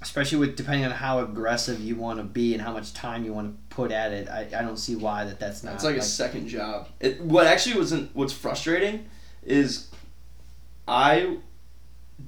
[0.00, 3.34] especially with depending on how aggressive you want to be and how much time you
[3.34, 4.28] want to put at it.
[4.28, 5.74] I, I don't see why that that's not.
[5.74, 6.88] It's like, a second job.
[7.00, 9.06] It, what actually wasn't what's frustrating
[9.44, 9.88] is
[10.86, 11.36] I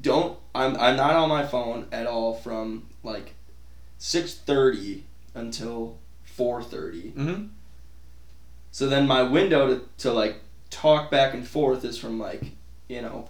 [0.02, 3.34] don't I'm I'm not on my phone at all from like
[4.00, 7.10] six thirty until four thirty.
[7.10, 7.44] hmm
[8.72, 10.36] So then my window to, to like
[10.70, 12.42] talk back and forth is from like,
[12.88, 13.28] you know,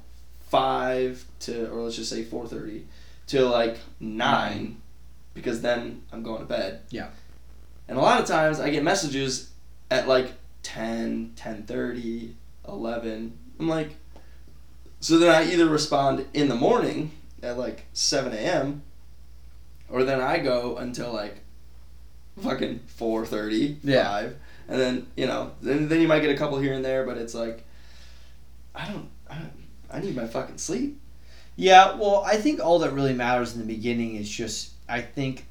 [0.48, 2.87] five to or let's just say four thirty
[3.26, 4.76] to like nine, Nine.
[5.35, 6.80] because then I'm going to bed.
[6.90, 7.09] Yeah.
[7.88, 9.50] And a lot of times I get messages
[9.90, 12.33] at like 10, 10.30,
[12.68, 13.38] 11.
[13.59, 13.90] I'm like,
[15.00, 17.11] so then I either respond in the morning
[17.42, 18.83] at like 7 a.m.
[19.90, 21.40] or then I go until like
[22.42, 24.05] fucking 4.30, Yeah.
[24.05, 24.37] 5.
[24.68, 27.18] And then, you know, then, then you might get a couple here and there, but
[27.18, 27.64] it's like,
[28.74, 29.53] I don't, I don't,
[29.90, 31.00] I need my fucking sleep.
[31.57, 35.44] Yeah, well, I think all that really matters in the beginning is just I think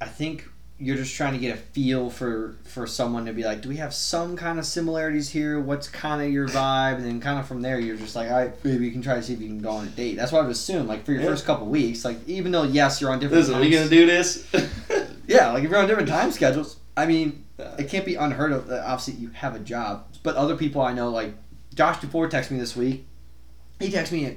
[0.00, 0.48] I think
[0.80, 3.76] you're just trying to get a feel for for someone to be like, do we
[3.78, 5.58] have some kind of similarities here?
[5.60, 6.96] What's kind of your vibe?
[6.96, 9.14] And then kind of from there, you're just like, all right, maybe you can try
[9.16, 10.14] to see if you can go on a date.
[10.16, 10.86] That's what I would assume.
[10.86, 11.28] Like for your Yeah.
[11.28, 13.40] first couple weeks, like even though yes, you're on different.
[13.40, 14.46] Listen, are we gonna do this?
[15.26, 17.44] Yeah, like if you're on different time schedules, I mean,
[17.78, 18.66] it can't be unheard of.
[18.68, 21.34] that Obviously, you have a job, but other people I know, like
[21.74, 23.06] Josh DeFore, texted me this week.
[23.78, 24.36] He texted me at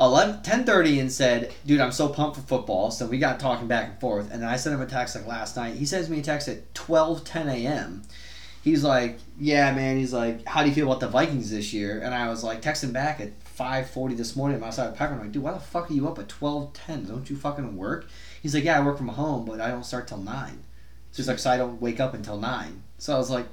[0.00, 3.88] 11, 10.30 and said, "Dude, I'm so pumped for football." So we got talking back
[3.90, 5.76] and forth, and then I sent him a text like last night.
[5.76, 8.02] He sends me a text at 12, 10 a.m.
[8.62, 12.00] He's like, "Yeah, man." He's like, "How do you feel about the Vikings this year?"
[12.00, 14.56] And I was like, texting back at 5:40 this morning.
[14.56, 15.14] I'm outside of Pepper.
[15.14, 17.04] I'm like, "Dude, why the fuck are you up at 12, 10?
[17.04, 18.08] Don't you fucking work?"
[18.42, 20.64] He's like, "Yeah, I work from home, but I don't start till 9."
[21.12, 23.46] So he's like, "So I don't wake up until 9." So I was like.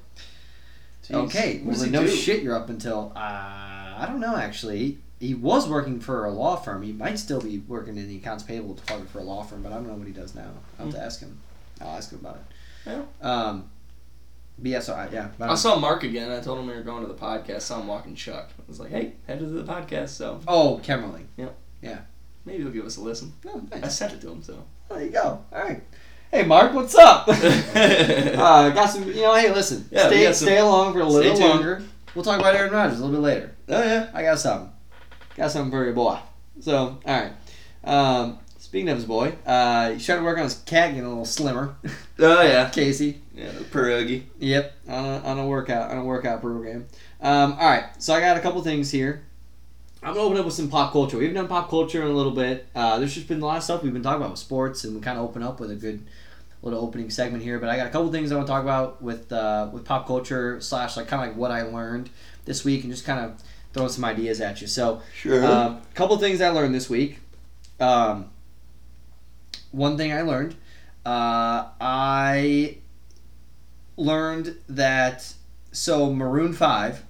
[1.08, 1.16] Jeez.
[1.16, 2.16] Okay, well, he no do?
[2.16, 2.44] shit.
[2.44, 4.36] You're up until uh, I don't know.
[4.36, 6.82] Actually, he was working for a law firm.
[6.82, 9.72] He might still be working in the accounts payable department for a law firm, but
[9.72, 10.50] I don't know what he does now.
[10.80, 11.38] I'll have to ask him.
[11.80, 12.42] I'll ask him about it.
[12.88, 13.04] Yeah.
[13.22, 13.70] Um,
[14.58, 15.30] but yeah, so I, yeah.
[15.38, 16.32] But I saw Mark again.
[16.32, 17.62] I told him we were going to the podcast.
[17.62, 18.50] Saw him walking Chuck.
[18.58, 21.26] I was like, "Hey, head to the podcast." So oh, Kemmerling.
[21.38, 21.50] Yeah.
[21.84, 22.00] Yeah.
[22.46, 23.34] Maybe he'll give us a listen.
[23.48, 24.42] Oh, I sent it to him.
[24.42, 24.64] So.
[24.90, 25.46] There you go.
[25.54, 25.84] All right.
[26.32, 27.28] Hey, Mark, what's up?
[27.28, 29.08] uh, got some.
[29.08, 29.88] You know, hey, listen.
[29.92, 31.50] Yeah, we stay got some- stay along for a little tuned.
[31.50, 31.84] longer.
[32.16, 33.56] We'll talk about Aaron Rodgers a little bit later.
[33.70, 34.10] oh yeah.
[34.14, 34.72] I got something.
[35.36, 36.20] Got something for your boy.
[36.60, 37.32] So, all right.
[37.84, 41.10] Um, speaking of his boy, uh, he's trying to work on his cat getting a
[41.10, 41.76] little slimmer.
[42.20, 42.70] Oh yeah.
[42.74, 43.22] Casey.
[43.34, 44.24] Yeah, pierogi.
[44.40, 46.88] Yep, on a, on a workout on a workout program.
[47.22, 49.24] Um, all right, so I got a couple things here.
[50.04, 51.18] I'm gonna open up with some pop culture.
[51.18, 52.68] We haven't done pop culture in a little bit.
[52.74, 54.96] Uh, there's just been a lot of stuff we've been talking about with sports, and
[54.96, 56.04] we kind of open up with a good
[56.64, 57.60] little opening segment here.
[57.60, 60.08] But I got a couple things I want to talk about with uh, with pop
[60.08, 62.10] culture slash like kind of like what I learned
[62.46, 63.42] this week, and just kind of
[63.74, 64.68] throwing some ideas at you.
[64.68, 65.42] So Sure.
[65.44, 67.20] a couple things I learned this week.
[67.80, 68.30] Um,
[69.72, 70.56] one thing I learned,
[71.06, 72.78] uh, I
[73.98, 75.34] learned that
[75.72, 77.04] so Maroon Five,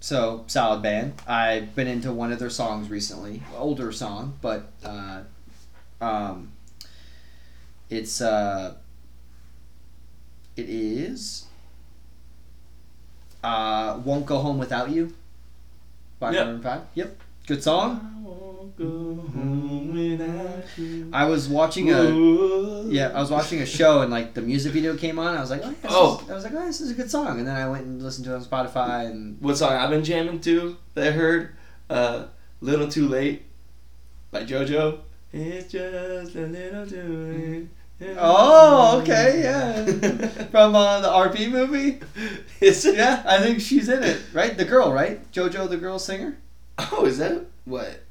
[0.00, 1.14] so solid band.
[1.26, 5.22] I've been into one of their songs recently, older song, but uh,
[6.00, 6.52] um,
[7.88, 8.74] it's uh,
[10.56, 11.46] it is
[13.42, 15.14] uh, "Won't Go Home Without You"
[16.20, 16.46] by Yep.
[16.46, 16.82] Maroon Five.
[16.94, 18.00] Yep, good song.
[18.02, 18.86] I won't go
[19.32, 21.10] home without you.
[21.12, 22.10] I was watching a
[22.88, 25.36] yeah, I was watching a show and like the music video came on.
[25.36, 26.20] I was like, oh, yeah, Oh.
[26.24, 27.38] is- I was like, oh, this is a good song.
[27.38, 30.04] And then I went and listened to it on Spotify and What song I've been
[30.04, 31.56] jamming to that I heard?
[31.88, 32.26] Uh,
[32.60, 33.42] "Little Too Late"
[34.30, 34.98] by JoJo.
[35.32, 37.68] It's just a little too late.
[38.02, 39.84] Oh, okay, yeah.
[40.46, 42.00] from uh, the RV movie.
[42.60, 42.96] Is it?
[42.96, 44.56] Yeah, I think she's in it, right?
[44.56, 45.30] The girl, right?
[45.32, 46.38] JoJo, the girl singer.
[46.78, 48.02] Oh, is that what?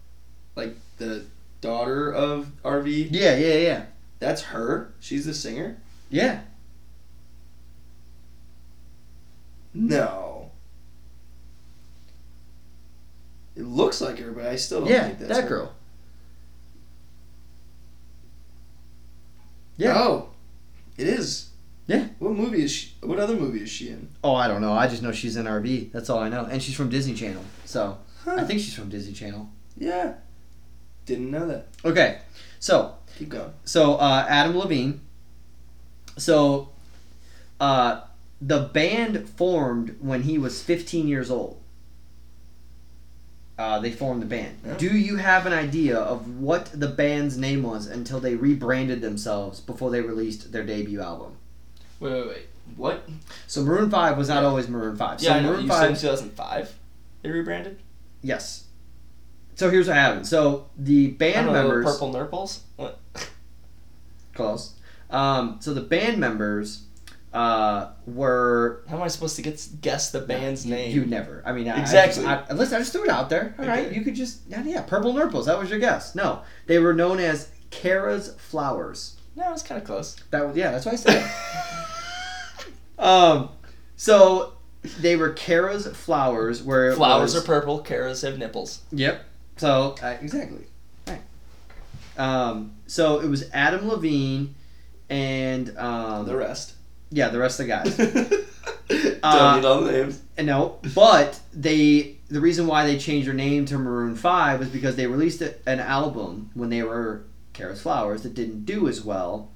[0.56, 1.26] Like the
[1.62, 3.08] daughter of RV?
[3.12, 3.86] Yeah, yeah, yeah,
[4.20, 4.94] That's her.
[5.00, 5.78] She's the singer.
[6.10, 6.42] yeah.
[9.74, 10.52] No.
[13.56, 15.48] It looks like her, but I still don't Yeah, think that's that her.
[15.50, 15.74] girl.
[19.80, 19.98] Yeah.
[19.98, 20.30] Oh,
[20.98, 21.50] it is.
[21.88, 22.10] Yeah.
[22.20, 22.94] What movie is she?
[23.02, 24.10] What other movie is she in?
[24.24, 24.74] Oh, I don't know.
[24.74, 25.92] I just know she's in RV.
[25.92, 26.46] That's all I know.
[26.46, 27.44] And she's from Disney Channel.
[27.66, 29.50] So I think she's from Disney Channel.
[29.76, 30.14] Yeah.
[31.08, 31.70] Didn't know that.
[31.84, 32.20] Okay,
[32.60, 33.52] so Keep going.
[33.66, 35.02] So uh, Adam Levine.
[36.18, 36.70] So
[37.60, 38.02] uh,
[38.40, 41.62] the band formed when he was 15 years old.
[43.60, 44.58] Uh, they formed the band.
[44.66, 44.76] Yeah.
[44.78, 49.60] Do you have an idea of what the band's name was until they rebranded themselves
[49.60, 51.36] before they released their debut album?
[52.00, 52.46] Wait, wait, wait.
[52.78, 53.10] What?
[53.48, 55.20] So Maroon 5 was not always Maroon 5.
[55.20, 55.50] So Yeah, I know.
[55.52, 56.74] Maroon You 5 said in 2005
[57.22, 57.80] they rebranded?
[58.22, 58.64] Yes.
[59.56, 60.26] So here's what happened.
[60.26, 62.62] So the I band don't know, members Purple Nurples?
[62.78, 62.98] What?
[64.34, 64.76] close.
[65.10, 66.84] Um, so the band members
[67.34, 70.96] uh, were How am I supposed to get guess the band's name?
[70.96, 71.44] You never.
[71.46, 72.26] I mean, I- Exactly.
[72.26, 73.54] I, I, listen, I just threw it out there.
[73.60, 73.96] All right, Okay.
[73.96, 75.46] you could just yeah, yeah, purple nurples.
[75.46, 76.16] That was your guess.
[76.16, 79.18] No, they were known as Kara's flowers.
[79.36, 80.16] no, it's kind of close.
[80.32, 81.32] That was yeah, that's what I said.
[83.00, 83.50] um,
[83.96, 84.54] so
[85.00, 86.64] they were Kara's flowers.
[86.64, 88.82] Where Flowers was, are purple, Karas have nipples.
[88.92, 89.24] Yep.
[89.58, 90.66] So uh, exactly.
[91.08, 91.22] Right.
[92.18, 94.56] Um, so it was Adam Levine
[95.10, 96.74] and um, the rest.
[97.12, 97.96] Yeah, the rest of the guys.
[98.90, 100.22] Don't Uh, need all the names.
[100.42, 104.96] No, but they the reason why they changed their name to Maroon Five was because
[104.96, 109.52] they released a- an album when they were Kara's Flowers that didn't do as well,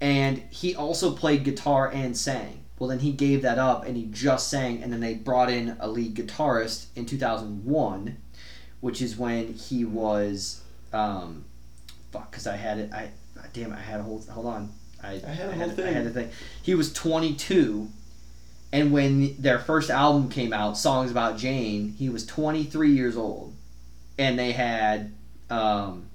[0.00, 2.60] and he also played guitar and sang.
[2.78, 5.76] Well, then he gave that up and he just sang, and then they brought in
[5.80, 8.18] a lead guitarist in two thousand one,
[8.80, 10.60] which is when he was,
[10.92, 11.44] um,
[12.12, 12.92] fuck, because I had it.
[12.92, 13.10] I
[13.52, 14.20] damn, it, I had a whole.
[14.30, 14.72] Hold on,
[15.06, 15.94] I, I had a I whole I thing.
[15.94, 16.30] had a thing.
[16.62, 17.88] He was twenty two
[18.72, 23.54] and when their first album came out, Songs About Jane, he was 23 years old.
[24.18, 25.12] And they had,
[25.50, 26.08] um,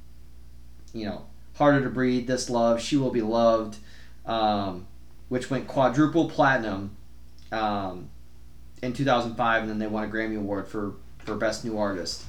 [0.93, 1.25] you know,
[1.55, 3.77] Harder to Breathe, This Love, She Will Be Loved,
[4.25, 4.87] um,
[5.29, 6.95] which went quadruple platinum
[7.51, 8.09] um,
[8.81, 12.25] in 2005, and then they won a Grammy Award for, for Best New Artist.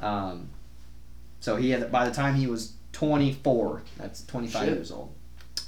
[0.00, 0.50] Um,
[1.40, 4.74] so he had by the time he was 24, that's 25 Shit.
[4.74, 5.14] years old.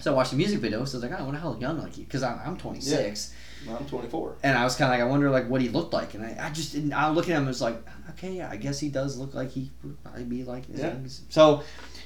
[0.00, 0.84] So I watched the music video.
[0.84, 2.04] So I was like, oh, what the hell young like you?
[2.04, 3.34] Because I'm, I'm 26,
[3.66, 3.76] Yeah.
[3.76, 4.36] I'm 24.
[4.42, 6.46] and I was kind of like, I wonder like what he looked like, and I,
[6.46, 6.92] I just didn't.
[6.92, 7.76] I look at him and was like,
[8.10, 10.80] okay, yeah, I guess he does look like he would probably be like this.
[10.80, 10.94] Yeah.
[11.30, 11.62] So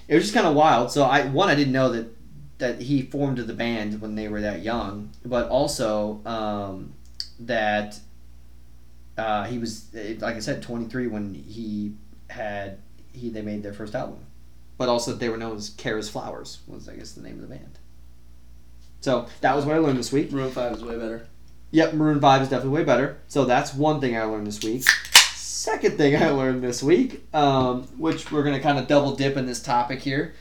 [0.06, 0.90] it was just kind of wild.
[0.92, 2.14] So I one I didn't know that
[2.58, 6.92] that he formed the band when they were that young, but also um,
[7.40, 7.98] that
[9.16, 11.94] uh, he was eh, like I said, 23 when he
[12.28, 12.78] had
[13.12, 14.18] he they made their first album,
[14.76, 17.54] but also they were known as Kara's Flowers was I guess the name of the
[17.54, 17.77] band.
[19.00, 20.32] So that was what I learned this week.
[20.32, 21.26] Maroon 5 is way better.
[21.70, 23.18] Yep, Maroon 5 is definitely way better.
[23.28, 24.82] So that's one thing I learned this week.
[25.34, 29.36] Second thing I learned this week, um, which we're going to kind of double dip
[29.36, 30.34] in this topic here.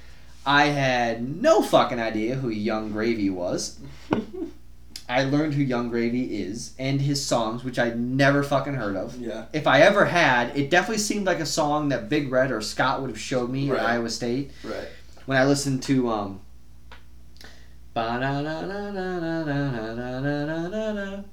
[0.45, 3.77] I had no fucking idea who Yung Gravy was.
[5.09, 9.17] I learned who Yung Gravy is and his songs, which I'd never fucking heard of.
[9.19, 9.45] Yeah.
[9.53, 13.01] If I ever had, it definitely seemed like a song that Big Red or Scott
[13.01, 13.79] would have showed me Right.
[13.79, 14.87] at Iowa State Right.
[15.25, 16.41] when I listened to um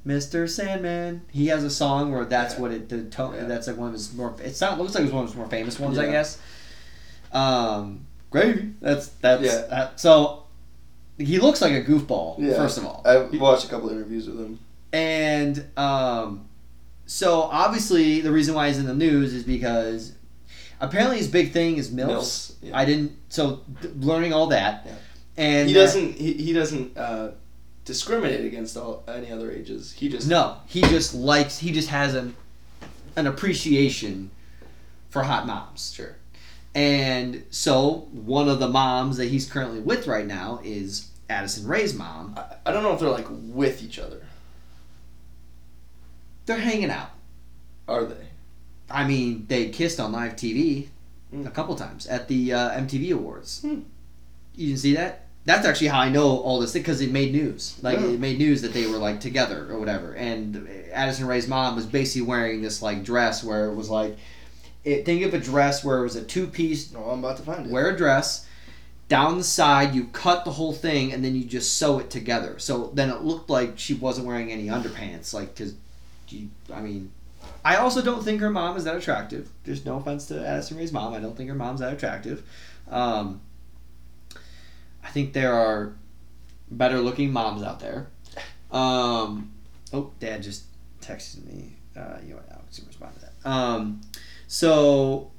[0.07, 0.49] Mr.
[0.49, 1.23] Sandman.
[1.31, 2.61] He has a song where that's Yeah.
[2.61, 3.45] what it the tone Yeah.
[3.45, 5.37] that's like one of his more it sound looks like it was one of his
[5.37, 6.39] more famous ones, I guess.
[7.33, 8.71] Um Gravy.
[8.81, 9.63] That's that's Yeah.
[9.71, 10.45] that, so
[11.19, 12.55] he looks like a goofball, Yeah.
[12.57, 13.03] first of all.
[13.05, 14.59] I watched a couple interviews with him.
[14.93, 16.47] And um,
[17.07, 20.13] so obviously the reason why he's in the news is because
[20.81, 22.09] apparently his big thing is milfs.
[22.09, 22.77] Milfs, yeah.
[22.79, 24.93] I didn't so th- learning all that, Yeah.
[25.37, 27.33] And he doesn't he, he doesn't uh,
[27.85, 29.93] discriminate against all any other ages.
[29.93, 32.37] He just no, he just likes he just has an
[33.17, 34.31] an appreciation
[35.11, 35.93] for hot moms.
[35.95, 36.17] sure.
[36.75, 41.95] And so one of the moms that he's currently with right now is Addison Rae's
[41.95, 42.35] mom.
[42.37, 44.23] I, I don't know if they're like with each other.
[46.47, 47.11] They're hanging out.
[47.89, 48.27] Are they?
[48.91, 50.89] I mean, they kissed on live TV
[51.35, 51.47] Mm.
[51.47, 53.63] a couple times at the uh, MTV Awards.
[53.63, 53.81] Hmm.
[54.55, 55.24] You didn't see that?
[55.47, 57.79] That's actually how I know all this because it made news.
[57.83, 58.07] Like Yeah.
[58.07, 60.15] it made news that they were like together or whatever.
[60.15, 64.17] And Addison Rae's mom was basically wearing this like dress where it was like,
[64.85, 66.93] it, think of a dress where it was a two piece.
[66.93, 67.73] No, I'm about to find it.
[67.73, 68.47] Wear a dress.
[69.09, 72.59] Down the side, you cut the whole thing, and then you just sew it together.
[72.59, 75.75] So then it looked like she wasn't wearing any underpants, like because,
[76.73, 77.13] I mean,
[77.63, 79.51] I also don't think her mom is that attractive.
[79.65, 81.13] There's no offense to Addison Rae's mom.
[81.13, 82.43] I don't think her mom's that attractive.
[82.91, 83.43] Um,
[85.05, 85.95] I think there are
[86.71, 88.09] better looking moms out there.
[88.73, 89.53] Um,
[89.93, 90.65] oh, Dad just
[91.01, 91.77] texted me.
[91.97, 92.41] Uh, you know?
[92.51, 93.49] Alex can respond to that.
[93.49, 94.01] Um,
[94.49, 95.31] so,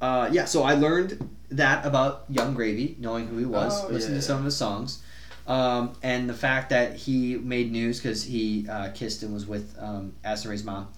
[0.00, 4.14] uh, yeah, so I learned that about Yung Gravy, knowing who he was, Oh, listening
[4.14, 5.02] yeah, to some of his songs.
[5.46, 9.76] Um, and the fact that he made news because he uh, kissed and was with
[9.78, 10.88] um, Addison Rae's mom.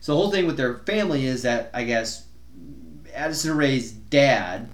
[0.00, 2.26] So the whole thing with their family is that I guess
[3.14, 4.68] Addison Rae's dad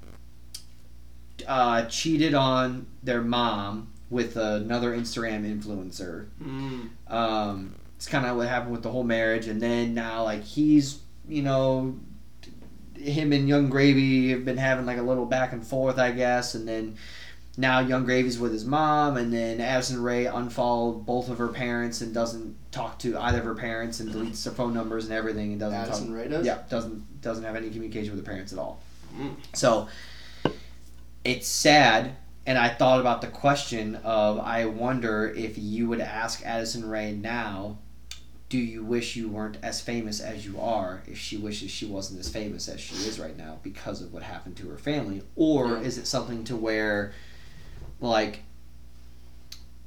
[1.46, 6.28] uh, cheated on their mom with another Instagram influencer.
[6.42, 6.90] Mm.
[7.08, 11.00] Um, it's kind of what happened with the whole marriage, and then now like he's
[11.28, 11.96] you know
[12.96, 16.54] him and Yung Gravy have been having like a little back and forth, I guess,
[16.54, 16.96] and then
[17.56, 22.00] now Yung Gravy's with his mom, and then Addison Rae unfollowed both of her parents
[22.00, 25.52] and doesn't talk to either of her parents and deletes their phone numbers and everything
[25.52, 26.16] and doesn't Addison talk.
[26.16, 26.46] Ray does.
[26.46, 28.80] Yeah, doesn't doesn't have any communication with the parents at all.
[29.16, 29.34] Mm.
[29.52, 29.88] So
[31.24, 36.44] it's sad, and I thought about the question of I wonder if you would ask
[36.44, 37.78] Addison Rae now,
[38.48, 42.20] do you wish you weren't as famous as you are if she wishes she wasn't
[42.20, 45.22] as famous as she is right now because of what happened to her family?
[45.36, 47.14] Or is it something to where
[48.00, 48.40] like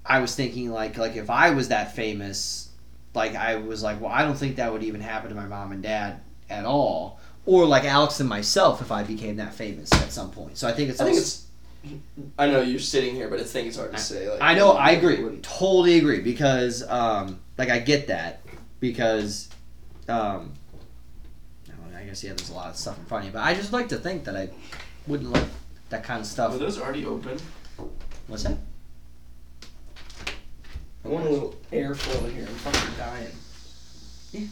[0.03, 2.69] I was thinking like like if I was that famous,
[3.13, 5.71] like I was like, well, I don't think that would even happen to my mom
[5.71, 7.19] and dad at all.
[7.45, 10.57] Or like Alex and myself if I became that famous at some point.
[10.57, 10.99] So I think it's.
[10.99, 11.45] I think it's.
[12.39, 14.27] I know you're sitting here, but I think it's hard to say.
[14.27, 18.41] Like, I know, I agree, wouldn't- totally agree because um, like I get that
[18.79, 19.49] because
[20.09, 20.53] um,
[21.95, 23.71] I guess yeah, there's a lot of stuff in front of you, but I just
[23.71, 24.49] like to think that I
[25.05, 25.47] wouldn't let
[25.89, 26.53] that kind of stuff.
[26.53, 26.67] Are stuff.
[26.67, 27.37] those already open?
[28.25, 28.57] What's that?
[31.03, 32.47] I want a little airflow in here.
[32.47, 34.49] I'm fucking dying.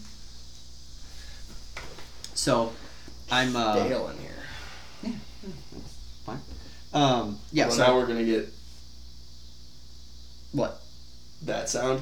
[2.35, 2.71] So
[3.33, 4.31] I'm uh, Dale in here.
[5.01, 5.11] Yeah.
[6.25, 6.39] Fine.
[6.93, 7.65] Um, yeah.
[7.65, 8.49] well, so now we're gonna get
[10.51, 10.83] what?
[11.45, 12.01] that sound.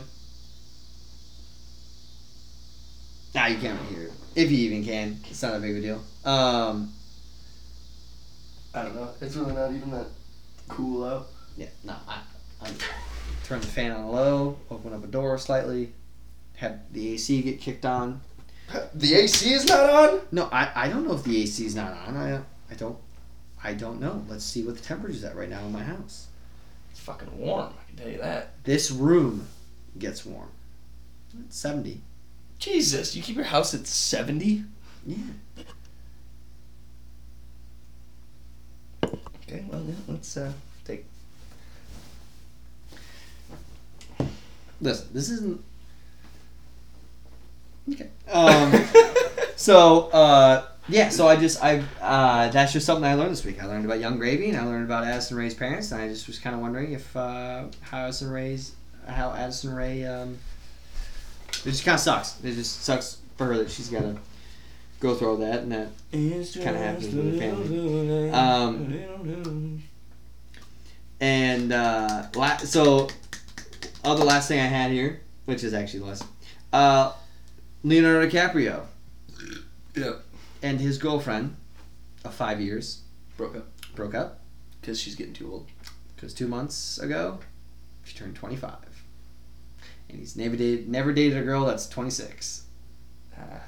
[3.33, 4.11] Nah, you can't hear it.
[4.35, 6.03] If you even can, it's not a big of a deal.
[6.25, 6.93] Um,
[8.73, 9.09] I don't know.
[9.21, 10.07] It's really not even that
[10.67, 11.27] cool out.
[11.57, 12.19] yeah, no, I,
[12.61, 12.75] I'm
[13.43, 15.93] turn the fan on low, open up a door slightly,
[16.55, 18.21] had the AC get kicked on.
[18.93, 20.21] The AC is not on.
[20.31, 22.15] No, I, I don't know if the AC is not on.
[22.17, 22.97] I I don't
[23.63, 24.23] I don't know.
[24.27, 26.27] Let's see what the temperature's at right now in my house.
[26.91, 27.73] It's fucking warm.
[27.79, 28.63] I can tell you that.
[28.63, 29.47] This room
[29.97, 30.49] gets warm.
[31.45, 32.01] It's seventy.
[32.59, 34.63] Jesus, you keep your house at seventy.
[35.05, 35.17] Yeah.
[39.03, 40.51] Okay, well yeah, let's uh,
[40.85, 41.05] take.
[44.79, 45.63] Listen, this isn't.
[47.89, 48.09] Okay.
[48.31, 48.73] Um.
[49.55, 53.61] so uh, yeah, so I just I uh, that's just something I learned this week.
[53.61, 56.27] I learned about Yung Gravy and I learned about Addison Rae's parents, and I just
[56.27, 58.73] was kind of wondering if uh, how Addison Rae's
[59.07, 60.37] how Addison Rae um,
[61.65, 62.43] it just kind of sucks.
[62.43, 64.17] It just sucks for her that she's got to
[64.99, 65.87] go through all that and that.
[66.63, 68.29] Kind of happens with the family.
[68.31, 69.83] Um,
[71.19, 73.07] And uh, la- so,
[74.03, 76.23] other last thing I had here, which is actually less,
[76.73, 77.13] uh,
[77.83, 78.85] Leonardo DiCaprio.
[79.95, 80.13] Yeah,
[80.61, 81.55] and his girlfriend
[82.23, 83.01] of five years
[83.37, 83.67] broke up.
[83.95, 84.39] broke up.
[84.79, 85.67] Because she's getting too old.
[86.15, 87.39] because two months ago
[88.03, 88.73] she turned 25
[90.09, 92.63] and he's never dated never dated a girl that's 26
[93.37, 93.61] Ah.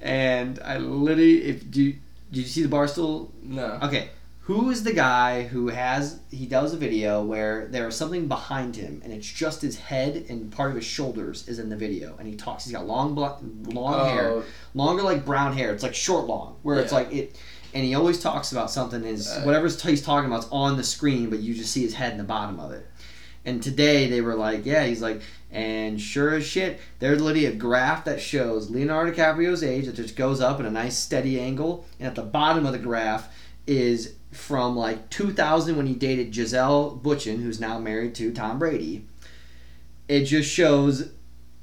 [0.00, 1.92] and i literally if do you,
[2.30, 3.78] did you see the barstool No.
[3.82, 4.10] okay
[4.50, 8.74] who is the guy who has he does a video where there is something behind
[8.74, 12.16] him and it's just his head and part of his shoulders is in the video
[12.18, 13.36] and he talks he's got long black
[13.66, 15.72] long hair Oh, longer like brown hair.
[15.72, 17.38] It's like short long, where it's like it.
[17.74, 19.04] And he always talks about something.
[19.04, 21.94] Is Uh, whatever's he's talking about is on the screen, but you just see his
[21.94, 22.84] head in the bottom of it.
[23.44, 27.54] And today they were like, yeah, he's like, and sure as shit, there's literally a
[27.54, 31.86] graph that shows Leonardo DiCaprio's age that just goes up in a nice steady angle,
[32.00, 33.32] and at the bottom of the graph
[33.66, 39.06] is from like 2000 when he dated Gisele Bündchen, who's now married to Tom Brady.
[40.08, 41.10] It just shows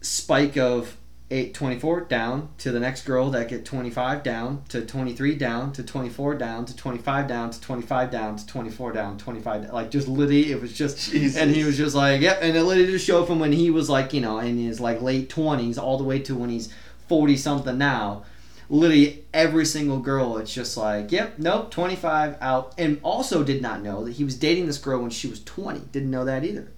[0.01, 0.97] spike of
[1.29, 6.35] 824 down to the next girl that get 25 down to 23 down to 24
[6.35, 9.71] down to 25 down to 25 down to 24 down 25 down.
[9.73, 11.37] like just literally it was just Jesus.
[11.37, 13.89] and he was just like yep and it literally just showed from when he was
[13.89, 16.73] like you know in his like late 20s all the way to when he's
[17.09, 18.23] 40 something now
[18.69, 23.81] literally every single girl it's just like yep nope 25 out and also did not
[23.81, 26.69] know that he was dating this girl when she was 20 didn't know that either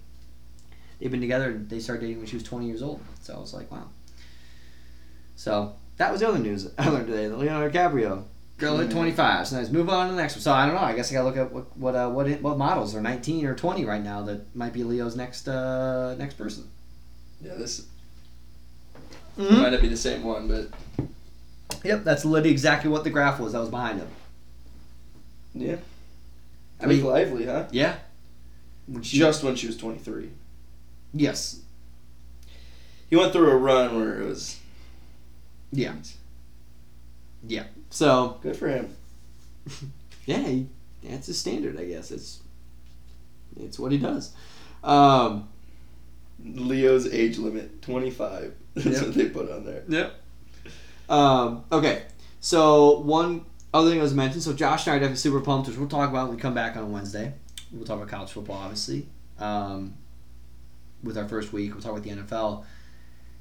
[1.00, 3.38] they've been together and they started dating when she was 20 years old so i
[3.38, 3.84] was like wow
[5.36, 7.28] so that was the other news I learned today.
[7.28, 8.24] Leonardo DiCaprio
[8.58, 9.48] girl at 25.
[9.48, 10.42] So let's move on to the next one.
[10.42, 10.80] So I don't know.
[10.82, 13.54] I guess I gotta look at what what uh, what, what models are 19 or
[13.54, 16.68] 20 right now that might be Leo's next uh, next person.
[17.42, 17.86] yeah, this
[19.38, 19.62] Mm-hmm.
[19.62, 20.68] might not be the same one, but
[21.84, 24.08] Yep, that's literally exactly what the graph was that was behind him.
[25.54, 25.76] yeah.
[26.80, 27.66] I mean- lively, huh?
[27.70, 27.96] Yeah.
[28.86, 30.30] When she- Just when she was twenty three.
[31.12, 31.60] yes.
[33.08, 34.58] He went through a run where it was
[35.72, 35.94] Yeah.
[37.46, 37.64] Yeah.
[37.90, 38.94] So good for him.
[40.26, 40.66] yeah, he,
[41.02, 41.78] that's his standard.
[41.78, 42.40] I guess it's
[43.60, 44.32] it's what he does.
[44.84, 45.48] Um,
[46.44, 48.54] Leo's age limit twenty five.
[48.74, 49.02] That's Yep.
[49.06, 49.82] what they put on there.
[49.88, 50.19] Yep.
[51.10, 52.04] Um, okay,
[52.40, 53.44] so one
[53.74, 54.42] other thing I was mentioned.
[54.42, 56.54] So Josh and I are definitely super pumped, which we'll talk about when we come
[56.54, 57.34] back on Wednesday.
[57.72, 59.06] We'll talk about college football, obviously.
[59.38, 59.94] Um,
[61.02, 62.64] with our first week, we'll talk about the NFL.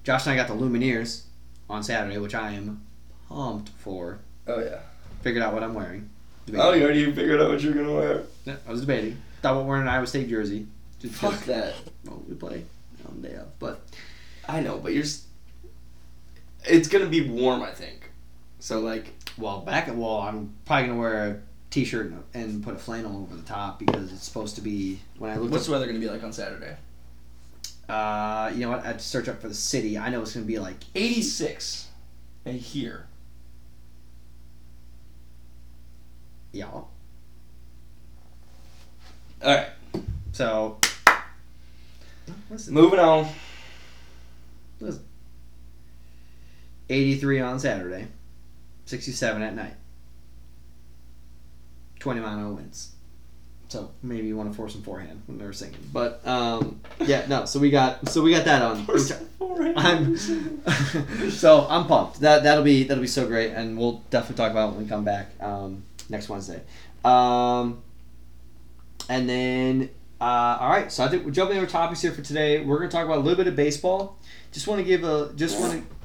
[0.04, 1.24] Josh and I got the Lumineers
[1.70, 2.82] on Saturday, which I am
[3.28, 4.20] pumped for.
[4.48, 4.80] Oh yeah.
[5.22, 6.10] Figured out what I'm wearing.
[6.56, 8.24] Oh, you already figured out what you're gonna wear.
[8.46, 9.22] Yeah, I was debating.
[9.42, 10.66] Thought about wearing an Iowa State jersey.
[11.00, 11.76] Just Fuck that.
[12.06, 12.66] Well, we play
[13.08, 13.82] on the day of, but
[14.48, 15.06] I know, but you're.
[16.66, 18.12] It's gonna be warm, I think.
[18.60, 22.76] So like, Well, back at well, I'm probably gonna wear a t-shirt and, and put
[22.76, 25.00] a flannel over the top because it's supposed to be.
[25.18, 26.76] When I looked, what's up, the weather gonna be like on Saturday?
[27.88, 28.86] uh, you know what?
[28.86, 29.98] I'd search up for the city.
[29.98, 31.88] I know it's gonna be like Eighty six.
[32.46, 33.06] And here.
[36.52, 36.90] Y'all.
[39.42, 39.48] Yeah.
[39.48, 39.70] All right.
[40.32, 40.80] So
[42.50, 43.28] listen, Moving on.
[46.90, 48.08] 83 on Saturday,
[48.86, 49.76] 67 at night,
[52.00, 52.92] 20 mile winds.
[53.70, 57.46] So maybe you want to force some forehand when they're singing, but um, yeah, no.
[57.46, 58.88] So we got so we got that on.
[59.78, 60.18] I'm
[61.30, 62.22] so I'm pumped.
[62.22, 64.90] That that'll be that'll be so great, and we'll definitely talk about it when we
[64.90, 66.62] come back um, next Wednesday.
[67.06, 67.84] Um,
[69.08, 72.62] and then uh, all right, so I think we're jumping our topics here for today.
[72.62, 74.18] We're gonna talk about a little bit of baseball.
[74.52, 75.99] Just want to give a just want to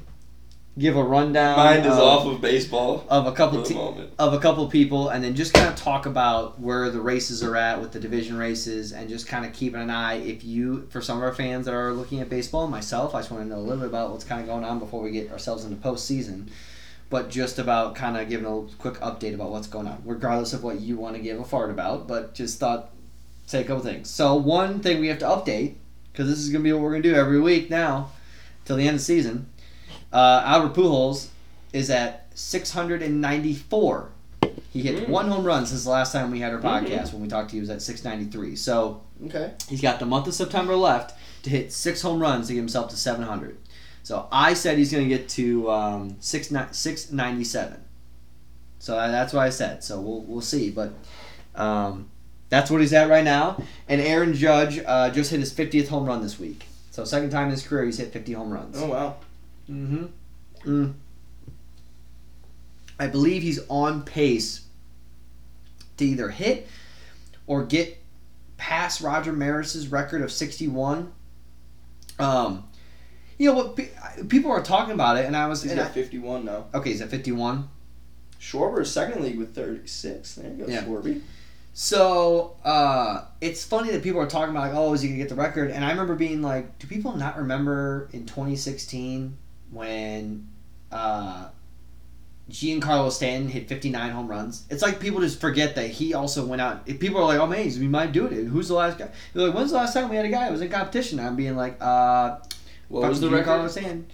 [0.77, 1.57] give a rundown.
[1.57, 3.77] Mind is of, off of baseball of a couple te-
[4.19, 7.55] of a couple people, and then just kind of talk about where the races are
[7.55, 10.15] at with the division races, and just kind of keeping an eye.
[10.15, 13.31] If you, for some of our fans that are looking at baseball, myself, I just
[13.31, 15.31] want to know a little bit about what's kind of going on before we get
[15.31, 16.49] ourselves into postseason.
[17.09, 20.63] But just about kind of giving a quick update about what's going on, regardless of
[20.63, 22.07] what you want to give a fart about.
[22.07, 22.89] But just thought
[23.45, 24.09] say a couple things.
[24.09, 25.75] So one thing we have to update
[26.11, 28.09] because this is gonna be what we're gonna do every week now
[28.63, 29.47] till the end of the season.
[30.15, 31.27] Uh, Albert Pujols
[31.73, 34.09] is at 694.
[34.71, 35.09] He hit Mm.
[35.09, 36.63] one home run since the last time we had our Mhm.
[36.87, 37.11] podcast.
[37.11, 38.55] When we talked to you, he was at 693.
[38.55, 39.51] So Okay.
[39.67, 41.13] he's got the month of September left
[41.43, 43.57] to hit six home runs to get himself to 700.
[44.03, 47.79] So I said he's going to get to um, six 697.
[48.79, 49.83] So that's what I said.
[49.83, 50.69] So we'll, we'll see.
[50.69, 50.93] But
[51.55, 52.07] um,
[52.49, 53.61] that's what he's at right now.
[53.89, 56.67] And Aaron Judge uh, just hit his 50th home run this week.
[56.91, 58.77] So second time in his career he's hit 50 home runs.
[58.79, 59.15] Oh wow.
[59.69, 60.05] Mm-hmm.
[60.65, 60.93] Mm.
[62.99, 64.65] I believe he's on pace
[65.97, 66.67] to either hit
[67.47, 67.97] or get
[68.57, 71.11] past Roger Maris's record of 61.
[72.19, 72.67] Um,
[73.37, 73.75] you know what?
[73.75, 73.89] pe-
[74.29, 75.61] People are talking about it, and I was.
[75.63, 76.65] He's and got I- 51 now.
[76.73, 77.67] okay, he's at 51.
[78.39, 80.35] Schwarber is second league with 36.
[80.35, 80.83] There you go, Yeah.
[80.83, 81.21] Schwarby.
[81.73, 85.27] So uh, it's funny that people are talking about like, oh, is he gonna get
[85.29, 85.71] the record?
[85.71, 89.35] And I remember being like, do people not remember in 2016
[89.75, 90.47] when
[90.91, 91.49] uh,
[92.49, 94.65] Giancarlo Stanton hit 59 home runs?
[94.69, 96.81] It's like people just forget that he also went out.
[96.85, 98.45] If people are like, oh man, we might do it.
[98.45, 99.09] Who's the last guy?
[99.33, 101.19] They're like, when's the last time we had a guy that was in competition?
[101.19, 102.37] I'm being like, uh,
[102.87, 103.71] What was the Giancarlo record?
[103.71, 104.07] Stanton.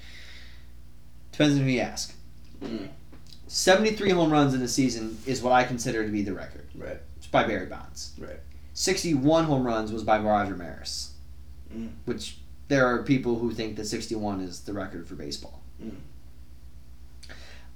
[1.31, 2.13] Depends on who you ask.
[2.61, 2.89] Mm,
[3.47, 6.67] 73 home runs in a season is what I consider to be the record.
[6.75, 6.97] right.
[7.17, 8.13] It's by Barry Bonds.
[8.17, 8.39] Right.
[8.73, 11.11] 61 home runs was by Roger Maris,
[11.75, 11.89] Mm.
[12.05, 12.37] which
[12.71, 15.61] there are people who think that 61 is the record for baseball.
[15.83, 15.91] Mm.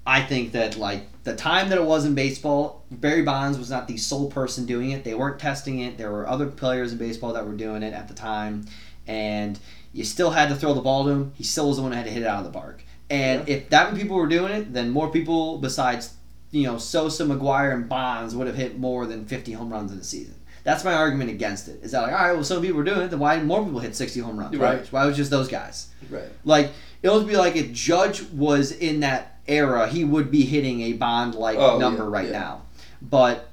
[0.06, 3.90] I think that like the time that it was in baseball, Barry Bonds was not
[3.90, 5.04] the sole person doing it.
[5.04, 5.98] They weren't testing it.
[5.98, 8.68] There were other players in baseball that were doing it at the time,
[9.06, 9.60] and
[9.92, 11.34] you still had to throw the ball to him.
[11.36, 12.82] He still was the one that had to hit it out of the park.
[13.10, 16.14] And if that many people were doing it, then more people besides
[16.52, 20.00] you know Sosa, McGwire, and Bonds would have hit more than 50 home runs in
[20.00, 20.36] a season.
[20.66, 21.80] That's my argument against it.
[21.84, 23.64] Is that like, all right, well, some people were doing it, then why didn't more
[23.64, 24.58] people hit 60 home runs?
[24.58, 24.92] Why, Right.
[24.92, 25.88] why was it just those guys?
[26.10, 26.24] Right.
[26.44, 26.72] Like
[27.04, 30.94] it would be like if Judge was in that era, he would be hitting a
[30.94, 32.40] Bond like Oh, number yeah, right yeah.
[32.40, 32.62] now.
[33.02, 33.48] But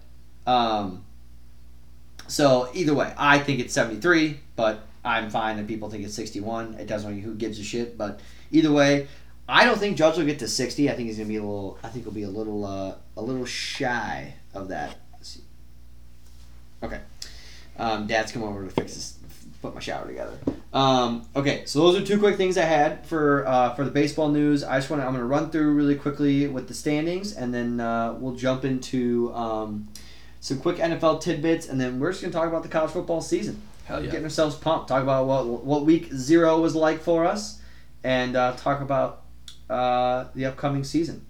[0.47, 1.05] um,
[2.29, 6.75] so either way, I think it's 73, but I'm fine that people think it's 61.
[6.75, 7.99] It doesn't really who gives a shit.
[7.99, 9.09] But either way,
[9.49, 10.89] I don't think Judge will get to 60.
[10.91, 11.79] I think he's gonna be a little.
[11.83, 14.97] I think he'll be a little uh, a little shy of that.
[16.83, 17.01] Okay,
[17.78, 19.18] um, Dad's come over to fix this,
[19.61, 20.37] put my shower together.
[20.72, 24.28] Um, okay, so those are two quick things I had for uh, for the baseball
[24.28, 24.64] news.
[24.64, 27.53] I just want to I'm going to run through really quickly with the standings, and
[27.53, 29.89] then uh, we'll jump into um,
[30.41, 33.20] some quick NFL tidbits, and then we're just going to talk about the college football
[33.20, 33.61] season.
[33.85, 34.11] Hell yeah.
[34.11, 34.89] Getting ourselves pumped.
[34.89, 37.61] Talk about what what week zero was like for us,
[38.03, 39.22] and uh, talk about
[39.68, 41.26] uh, the upcoming season.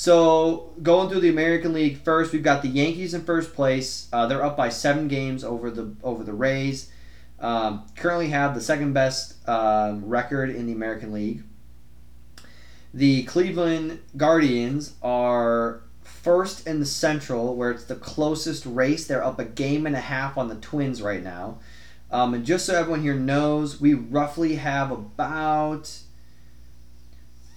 [0.00, 4.08] So going through the American League first, we've got the Yankees in first place.
[4.10, 6.90] Uh, they're up by seven games over the over the Rays.
[7.38, 11.42] Um, currently have the second best um, record in the American League.
[12.94, 19.06] The Cleveland Guardians are first in the Central, where it's the closest race.
[19.06, 21.58] They're up a game and a half on the Twins right now.
[22.10, 25.92] Um, and just so everyone here knows, we roughly have about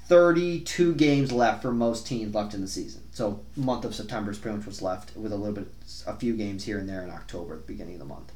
[0.08, 3.02] 32 games left for most teams left in the season.
[3.12, 5.68] So month of September is pretty much what's left, with a little bit,
[6.06, 8.32] a few games here and there in October at the beginning of the month.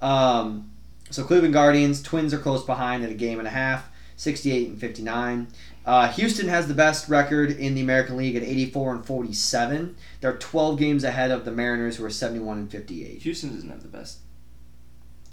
[0.00, 0.70] Um,
[1.10, 4.80] so Cleveland Guardians, Twins are close behind at a game and a half, 68 and
[4.80, 5.48] 59.
[5.84, 9.96] Uh, Houston has the best record in the American League at 84 and 47.
[10.20, 13.82] They're 12 games ahead of the Mariners, who are 71 and 58 Houston doesn't have
[13.82, 14.18] the best.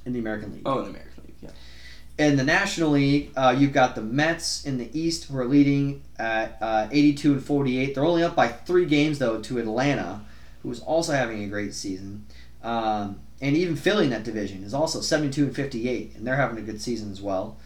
[0.05, 0.63] in the American League.
[0.65, 1.10] Oh, in the American.
[2.21, 6.03] In the National League, uh, you've got the Mets in the East who are leading
[6.19, 7.95] at uh, 82 and 48.
[7.95, 10.21] They're only up by three games, though, to Atlanta,
[10.61, 12.27] who is also having a great season.
[12.61, 16.59] Um, and even Philly in that division is also 72 and 58, and they're having
[16.59, 17.57] a good season as well.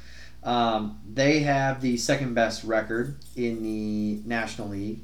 [0.41, 5.03] Um, they have the second best record in the National League.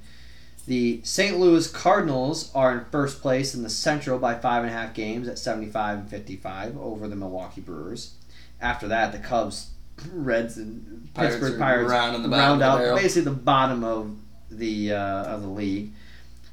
[0.65, 1.37] The St.
[1.37, 5.27] Louis Cardinals are in first place in the Central by five and a half games
[5.27, 8.13] at 75 and 55 over the Milwaukee Brewers.
[8.61, 9.71] After that, the Cubs,
[10.13, 13.83] Reds, and Pirates Pittsburgh are Pirates rounding the round of the out basically the bottom
[13.83, 14.15] of
[14.49, 15.91] the uh, of the league.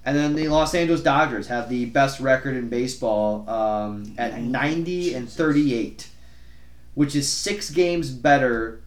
[0.05, 5.13] And then the Los Angeles Dodgers have the best record in baseball um, at 90
[5.13, 6.09] and 38,
[6.95, 8.81] which is six games better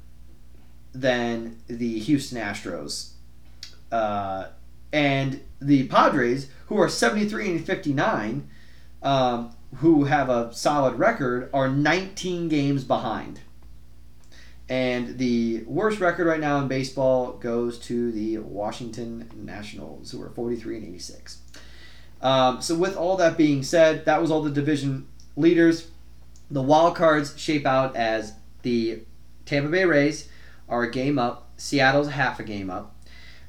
[0.94, 3.12] than the Houston Astros.
[3.92, 4.48] Uh,
[4.92, 8.50] and the Padres, who are 73 and 59,
[9.04, 13.40] um, who have a solid record, are 19 games behind.
[14.68, 20.30] And the worst record right now in baseball goes to the Washington Nationals, who are
[20.30, 21.40] 43 and 86.
[22.22, 25.90] Um, so, with all that being said, that was all the division leaders.
[26.50, 29.02] The wild cards shape out as the
[29.46, 30.30] Tampa Bay Rays
[30.70, 32.96] are a game up, Seattle's half a game up,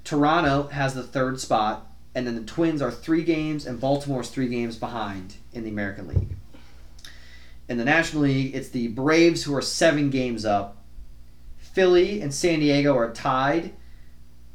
[0.05, 4.49] Toronto has the third spot, and then the Twins are three games, and Baltimore's three
[4.49, 6.28] games behind in the American League.
[7.68, 10.76] In the National League, it's the Braves who are seven games up.
[11.59, 13.72] Philly and San Diego are tied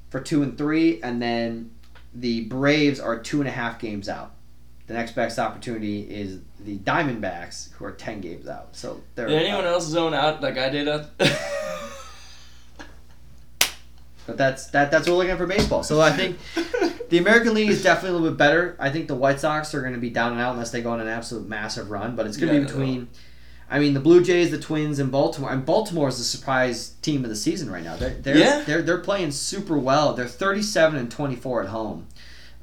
[0.10, 1.72] for two and three, and then
[2.14, 4.34] the Braves are two and a half games out.
[4.88, 8.76] The next best opportunity is the Diamondbacks, who are ten games out.
[8.76, 10.88] So they're Did anyone else zone out like I did?
[14.28, 14.92] But that's that.
[14.92, 15.82] That's what we're looking at for baseball.
[15.84, 16.38] So I think
[17.10, 18.76] the American League is definitely a little bit better.
[18.80, 20.92] I think the White Sox are going to be down and out unless they go
[20.92, 22.16] on an absolute massive run.
[22.16, 23.08] But it's going to Yeah, be between.
[23.70, 25.52] I mean, the Blue Jays, the Twins, and Baltimore.
[25.52, 27.96] And Baltimore is the surprise team of the season right now.
[27.98, 28.64] They're they're Yeah.
[28.66, 30.14] they're, they're playing super well.
[30.14, 32.08] They're thirty-seven and twenty-four at home.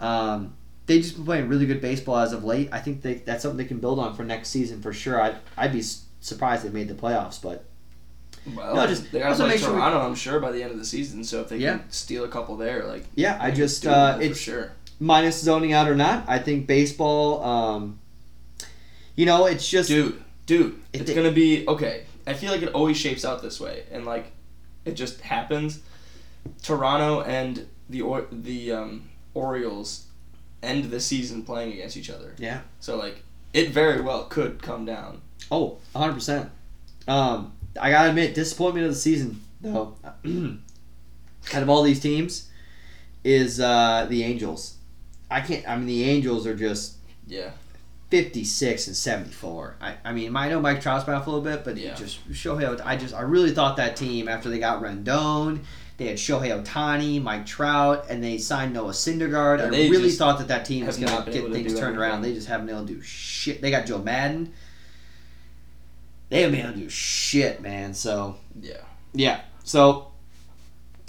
[0.00, 0.54] Um,
[0.86, 2.68] they just been playing really good baseball as of late.
[2.72, 5.20] I think they, that's something they can build on for next season for sure.
[5.20, 5.82] I'd, I'd be
[6.20, 7.64] surprised they made the playoffs, but
[8.54, 10.62] well, No, just- they gotta also play make sure we- Toronto, I'm sure, by the
[10.62, 11.24] end of the season.
[11.24, 11.78] So if they Yeah.
[11.78, 14.72] can steal a couple there, like yeah, I just uh, it's sure.
[15.00, 16.24] minus zoning out or not.
[16.28, 17.98] I think baseball, um,
[19.16, 22.04] you know, it's just Dude, dude, It it's gonna be okay.
[22.26, 24.32] I feel like it always shapes out this way, and like
[24.84, 25.80] it just happens.
[26.62, 30.04] Toronto and the or- the um, Orioles
[30.62, 32.34] end the season playing against each other.
[32.38, 32.60] Yeah.
[32.80, 33.22] So like
[33.52, 35.20] it very well could come down.
[35.50, 36.50] oh, 100 percent.
[37.06, 39.96] Um, I gotta admit, disappointment of the season though,
[41.54, 42.48] out of all these teams,
[43.24, 44.76] is uh, the Angels.
[45.30, 45.68] I can't.
[45.68, 46.96] I mean, the Angels are just
[47.26, 47.50] Yeah.
[48.10, 49.76] 56 and 74.
[49.80, 51.94] I, I mean, I know Mike Trout's been off a little bit, but Yeah.
[51.94, 52.80] just Shohei.
[52.84, 55.60] I just I really thought that team after they got Rendon,
[55.96, 59.60] they had Shohei Ohtani, Mike Trout, and they signed Noah Syndergaard.
[59.60, 62.22] I really just thought that that team was going to get things turned around.
[62.22, 63.60] They just haven't been able to do shit.
[63.60, 64.52] They got Joe Maddon.
[66.30, 67.94] They haven't been able to do shit, man.
[67.94, 68.76] So Yeah.
[69.12, 69.40] yeah.
[69.64, 70.08] So,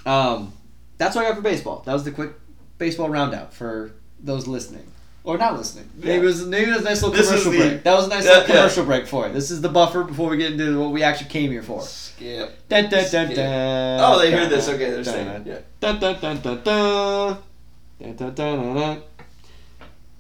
[0.06, 0.54] um,
[0.98, 1.84] that's what I got for baseball.
[1.86, 2.32] That was the quick
[2.78, 4.86] baseball roundup for those listening
[5.24, 5.90] or not listening.
[5.96, 7.84] Maybe it was maybe it was a nice little This commercial the- break.
[7.84, 8.56] That was a nice Yeah, little yeah.
[8.56, 9.34] commercial break for it.
[9.34, 11.82] This is the buffer before we get into what we actually came here for.
[11.82, 12.68] Skip.
[12.70, 13.36] Dun, dun, dun, Skip.
[13.36, 14.68] dun, Oh, they heard this.
[14.70, 15.48] Okay, they're saying it.
[15.48, 15.58] Yeah.
[15.80, 17.38] Dun, dun, dun, dun, dun.
[18.00, 19.02] Dun, dun, dun, dun, dun.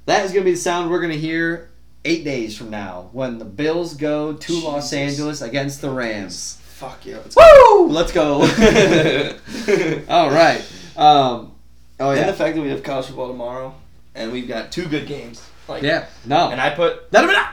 [0.07, 1.69] That is going to be the sound we're going to hear
[2.05, 6.59] eight days from now when the Bills go to Los Angeles against the Rams.
[6.63, 7.17] Fuck yeah.
[7.17, 7.87] Let's Woo!
[7.87, 8.39] Let's go.
[8.45, 10.01] go.
[10.09, 10.61] All right.
[10.95, 11.53] Um,
[11.99, 13.75] oh And the fact that we have college football tomorrow,
[14.13, 15.45] and we've got two good games.
[15.67, 16.05] Like, Yeah.
[16.25, 16.49] No.
[16.49, 17.11] And I put.
[17.11, 17.43] No, no, no.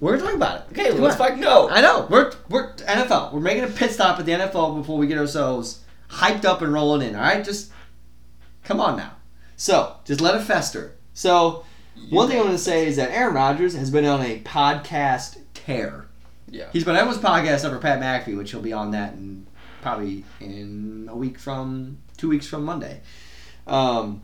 [0.00, 0.66] We're talking about it.
[0.72, 1.28] Okay, Come let's on.
[1.28, 1.68] fucking go.
[1.70, 2.06] I know.
[2.10, 3.32] We're we're NFL.
[3.32, 6.72] We're making a pit stop at the NFL before we get ourselves hyped up and
[6.72, 7.14] rolling in.
[7.14, 7.72] All right, just
[8.64, 9.12] come on now.
[9.56, 10.96] So just let it fester.
[11.14, 11.64] So
[12.10, 15.38] one thing I'm going to say is that Aaron Rodgers has been on a podcast
[15.54, 16.06] tear.
[16.48, 16.68] Yeah.
[16.72, 19.46] He's been on everyone's podcast for Pat McAfee, which he'll be on that in
[19.82, 23.00] probably in a week from two weeks from Monday.
[23.66, 24.22] Um,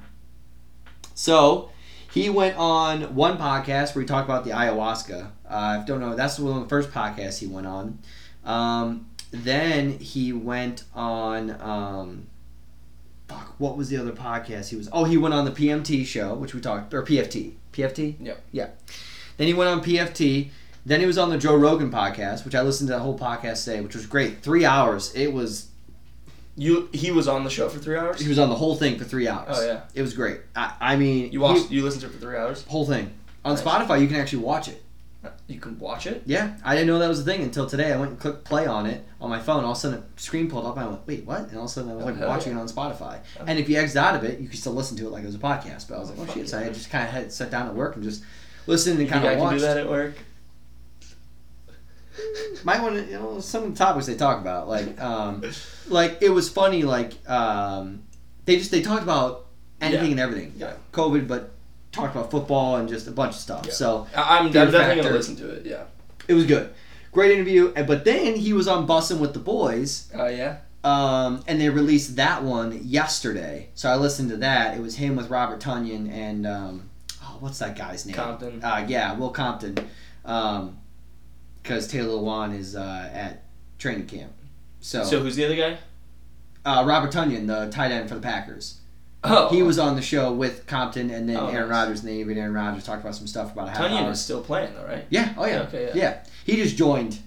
[1.14, 1.70] so
[2.11, 5.26] he went on one podcast where he talked about the ayahuasca.
[5.49, 6.14] Uh, I don't know.
[6.16, 7.99] That's one of the first podcasts he went on.
[8.45, 11.51] Um, then he went on.
[11.61, 12.26] Um,
[13.28, 14.89] fuck, what was the other podcast he was?
[14.93, 17.55] Oh, he went on the PMT show, which we talked or PFT.
[17.89, 18.16] PFT.
[18.20, 18.43] Yep.
[18.53, 18.68] Yeah.
[19.37, 20.49] Then he went on PFT.
[20.87, 23.64] Then he was on the Joe Rogan podcast, which I listened to the whole podcast
[23.64, 24.43] today, which was great.
[24.43, 25.14] Three hours.
[25.14, 25.66] It was.
[26.57, 28.20] You he was on the show for three hours.
[28.20, 29.57] He was on the whole thing for three hours.
[29.59, 29.81] Oh yeah.
[29.95, 30.41] It was great.
[30.57, 31.70] I, I mean, You watched.
[31.70, 32.64] you listened to it for three hours.
[32.64, 33.11] whole thing
[33.45, 33.62] on Nice.
[33.62, 34.01] Spotify.
[34.01, 34.83] You can actually watch it.
[35.49, 36.23] You can watch it.
[36.25, 37.93] Yeah, I didn't know that was a thing until today.
[37.93, 39.64] I went and clicked play on it on my phone.
[39.64, 40.77] All of a sudden, a screen pulled up.
[40.77, 42.29] And I went, "Wait, what?" And all of a sudden, I was Oh, like hell
[42.29, 42.59] watching yeah.
[42.59, 43.18] it on Spotify.
[43.39, 43.45] Oh.
[43.47, 45.27] And if you exit out of it, you can still listen to it like it
[45.27, 45.89] was a podcast.
[45.89, 46.59] But I was Oh, like, "Oh fuck shit!" So.
[46.59, 48.23] I just kind of had sat down at work and just
[48.66, 49.59] listened and You think kind I of can watched.
[49.59, 50.14] do that at work?
[52.64, 55.43] might want to you know some of the topics they talk about like um
[55.89, 58.03] like it was funny like um
[58.45, 59.47] they just they talked about
[59.81, 60.11] anything Yeah.
[60.11, 60.73] and everything Yeah.
[60.93, 61.53] covid but
[61.93, 63.72] talked about football and just a bunch of stuff Yeah.
[63.72, 65.03] so I'm, I'm definitely factor.
[65.03, 65.66] gonna listen to it.
[65.66, 65.84] Yeah.
[66.28, 66.72] it was good
[67.12, 70.59] great interview and- but then he was on bussing with the boys Oh yeah.
[70.84, 75.16] um and they released that one yesterday so i listened to that it was him
[75.16, 76.88] with Robert Tonyan and um
[77.24, 78.62] oh what's that guy's name Compton.
[78.62, 79.76] uh, yeah, Will Compton,
[81.62, 83.43] because Taylor Lewan is uh, at
[83.78, 84.32] training camp.
[84.80, 85.78] So, So who's the other guy?
[86.64, 88.80] uh, Robert Tonyan, the tight end for the Packers.
[89.23, 91.79] Oh, He was on the show with Compton and then Oh, Aaron nice.
[91.79, 94.43] Rodgers, and then even Aaron Rodgers talked about some stuff about half Tonyan is still
[94.43, 95.05] playing though, right?
[95.11, 95.35] Yeah.
[95.37, 95.61] Oh yeah.
[95.62, 95.93] Okay, yeah.
[95.95, 96.25] yeah.
[96.45, 97.18] He just joined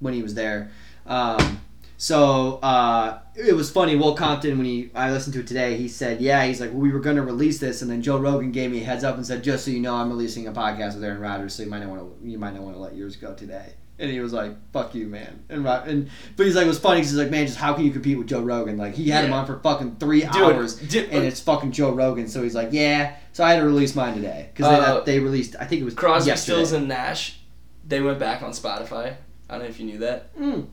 [0.00, 0.70] when he was there.
[1.06, 1.60] Um,
[1.96, 3.96] so uh, it was funny.
[3.96, 6.80] Will Compton, when he I listened to it today, he said, "Yeah, he's like, well,
[6.80, 9.16] we were going to release this, and then Joe Rogan gave me a heads up
[9.16, 11.70] and said, just so you know, I'm releasing a podcast with Aaron Rodgers, so you
[11.70, 14.18] might not want to you might not want to let yours go today." And he
[14.20, 17.10] was like, "Fuck you, man." And Ro- and but he's like, it was funny 'cause
[17.10, 18.76] he's like, "Man, just how can you compete with Joe Rogan?
[18.76, 22.26] Like he had him on for fucking three Dude, hours." And it's fucking Joe Rogan,
[22.26, 23.16] so he's like, yeah.
[23.32, 25.54] So I had to release mine today because Uh, they, they released.
[25.60, 26.56] I think it was Crosby, yesterday.
[26.64, 27.38] Stills, and Nash,
[27.86, 29.14] they went back on Spotify.
[29.48, 30.34] I don't know if you knew that.
[30.36, 30.66] Mm.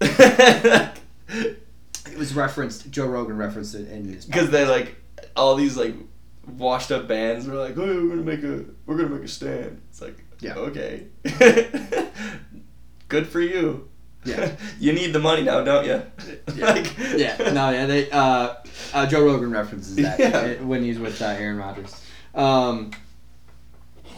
[2.10, 2.90] It was referenced.
[2.90, 4.24] Joe Rogan referenced it in his.
[4.24, 4.96] Because they like
[5.36, 5.94] all these like
[6.56, 9.80] washed up bands were like, "Oh, we're gonna make a we're gonna make a stand."
[9.90, 10.54] It's like, Yeah.
[10.54, 11.06] okay,
[13.08, 13.88] good for you.
[14.24, 14.52] Yeah.
[14.80, 16.02] you need the money now, don't you?
[16.56, 18.10] like, yeah, no, yeah, they.
[18.10, 18.54] Uh,
[18.92, 20.56] uh, Joe Rogan references that Yeah.
[20.60, 22.00] uh, when he's with uh, Aaron Rodgers.
[22.34, 22.90] Um,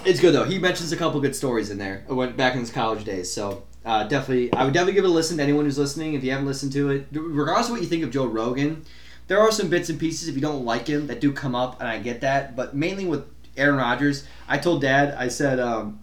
[0.05, 0.45] it's good though.
[0.45, 2.05] He mentions a couple good stories in there.
[2.09, 5.09] I went back in his college days, so uh, definitely, I would definitely give it
[5.09, 6.15] a listen to anyone who's listening.
[6.15, 8.85] If you haven't listened to it, regardless of what you think of Joe Rogan,
[9.29, 11.81] there are some bits and pieces if you don't like him that do come up,
[11.81, 12.57] and I get that.
[12.57, 13.25] But mainly with
[13.57, 16.01] Aaron Rodgers, I told Dad, I said, um,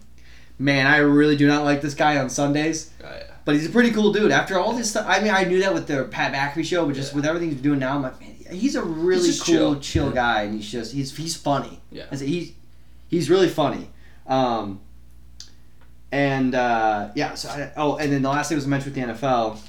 [0.59, 3.23] "Man, I really do not like this guy on Sundays." Oh, yeah.
[3.45, 4.31] But he's a pretty cool dude.
[4.31, 6.95] After all this stuff, I mean, I knew that with the Pat McAfee show, but
[6.95, 7.15] just Yeah.
[7.17, 10.11] with everything he's doing now, I'm like, man, he's a really just cool, chill, chill.
[10.11, 11.79] guy, and he's just he's he's funny.
[11.91, 12.05] Yeah.
[12.13, 12.51] He's
[13.07, 13.89] he's really funny.
[14.27, 14.81] Um,
[16.11, 19.13] and uh, yeah, so I, oh, and then the last thing was mentioned with the
[19.13, 19.59] NFL.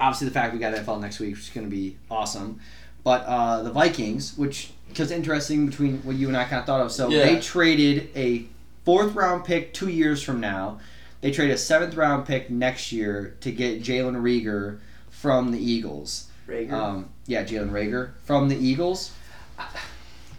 [0.00, 2.60] Obviously, the fact we got NFL next week, which is going to be awesome.
[3.04, 6.80] But uh, the Vikings, which was interesting between what you and I kind of thought
[6.80, 6.90] of.
[6.92, 7.24] So Yeah.
[7.24, 8.46] they traded a
[8.84, 10.80] fourth round pick two years from now.
[11.20, 14.80] They trade a seventh round pick next year to get Jalen Reagor
[15.10, 16.26] from the Eagles.
[16.48, 16.72] Reagor.
[16.72, 19.12] Um, yeah, Jalen Reagor from the Eagles.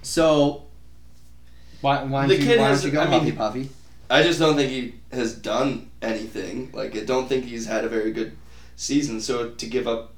[0.02, 0.66] So
[1.82, 3.70] why, why don't The you, kid why has- don't you go I mean, Puffy?
[4.10, 6.70] I just don't think he has done anything.
[6.74, 8.36] Like, I don't think he's had a very good
[8.76, 9.22] season.
[9.22, 10.14] So to give up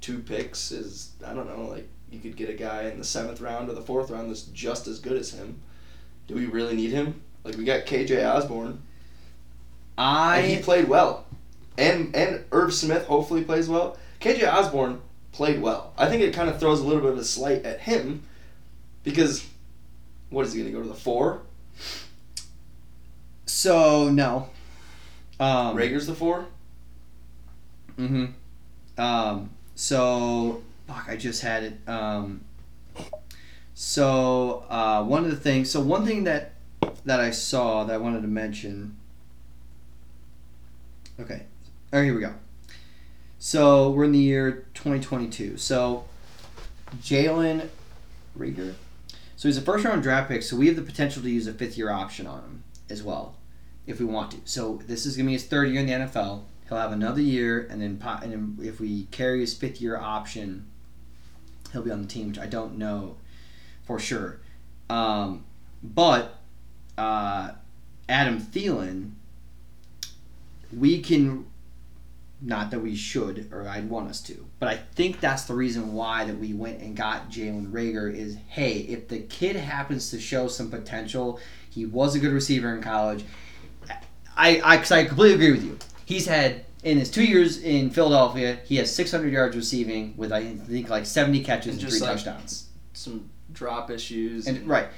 [0.00, 3.40] two picks is, I don't know, like, you could get a guy in the seventh
[3.40, 5.60] round or the fourth round that's just as good as him.
[6.28, 7.22] Do we really need him?
[7.44, 8.82] Like, we got KJ Osborn.
[10.38, 11.26] and he played well.
[11.76, 13.96] And and Irv Smith hopefully plays well.
[14.20, 15.00] KJ Osborn
[15.32, 15.92] played well.
[15.98, 18.22] I think it kind of throws a little bit of a slight at him
[19.02, 19.46] because
[20.30, 21.42] what is he going to go to the four?
[23.46, 24.48] so no.
[25.40, 26.46] Um, Reagor's the four?
[27.98, 28.26] Mm-hmm.
[29.00, 31.88] Um, so fuck, I just had it.
[31.88, 32.44] Um,
[33.74, 36.53] so uh, one of the things, so one thing that
[37.04, 38.96] that I saw that I wanted to mention.
[41.20, 41.42] Okay,
[41.92, 42.34] oh here we go.
[43.38, 45.58] So we're in the year 2022.
[45.58, 46.04] So
[47.02, 47.68] Jalen
[48.38, 48.74] Reagor.
[49.36, 50.42] So he's a first round draft pick.
[50.42, 53.36] So we have the potential to use a fifth year option on him as well,
[53.86, 54.38] if we want to.
[54.44, 56.44] So this is gonna be his third year in the NFL.
[56.68, 60.66] He'll have another year, and then and if we carry his fifth year option,
[61.72, 63.16] he'll be on the team, which I don't know
[63.84, 64.40] for sure.
[64.88, 65.44] Um,
[65.82, 66.40] but
[66.98, 67.52] uh,
[68.08, 69.12] Adam Thielen,
[70.76, 71.46] we can.
[72.42, 75.94] Not that we should, or I'd want us to, but I think that's the reason
[75.94, 78.14] why that we went and got Jalen Reagor.
[78.14, 81.40] Is hey, if the kid happens to show some potential,
[81.70, 83.24] he was a good receiver in college.
[84.36, 85.78] I I, cause I completely agree with you.
[86.04, 90.56] He's had in his two years in Philadelphia, he has 600 yards receiving with I
[90.56, 92.68] think like 70 catches And and, three like- touchdowns.
[92.92, 94.46] Some drop issues.
[94.48, 94.88] And right,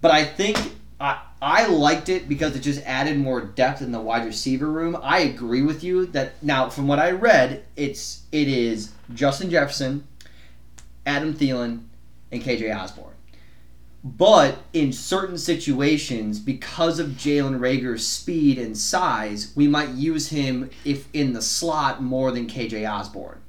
[0.00, 0.58] but I think
[0.98, 4.96] I I liked it because it just added more depth in the wide receiver room.
[5.02, 10.06] I agree with you that now from what I read, it's it is Justin Jefferson,
[11.06, 11.84] Adam Thielen,
[12.30, 13.14] and KJ Osborn.
[14.02, 20.70] But in certain situations, because of Jalen Reagor's speed and size, we might use him
[20.84, 23.40] if in the slot more than KJ Osborn.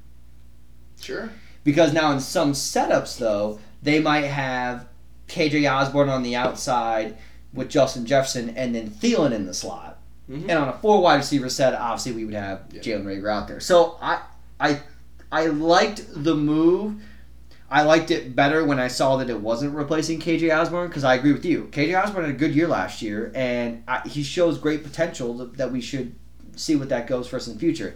[0.99, 1.31] sure.
[1.63, 4.87] Because now in some setups though, they might have
[5.27, 7.17] KJ Osborn on the outside
[7.53, 9.97] with Justin Jefferson and then Thielen in the slot.
[10.29, 10.43] Mhm.
[10.43, 12.81] And on a four wide receiver set, obviously we would have Yeah.
[12.81, 13.59] Jalen Reagor out there.
[13.59, 14.19] So I
[14.59, 14.79] I
[15.31, 16.95] I liked the move.
[17.69, 21.15] I liked it better when I saw that it wasn't replacing KJ Osborn because I
[21.15, 21.69] agree with you.
[21.71, 25.55] KJ Osborn had a good year last year, and I, he shows great potential that,
[25.57, 26.13] that we should
[26.57, 27.95] see what that goes for us in the future.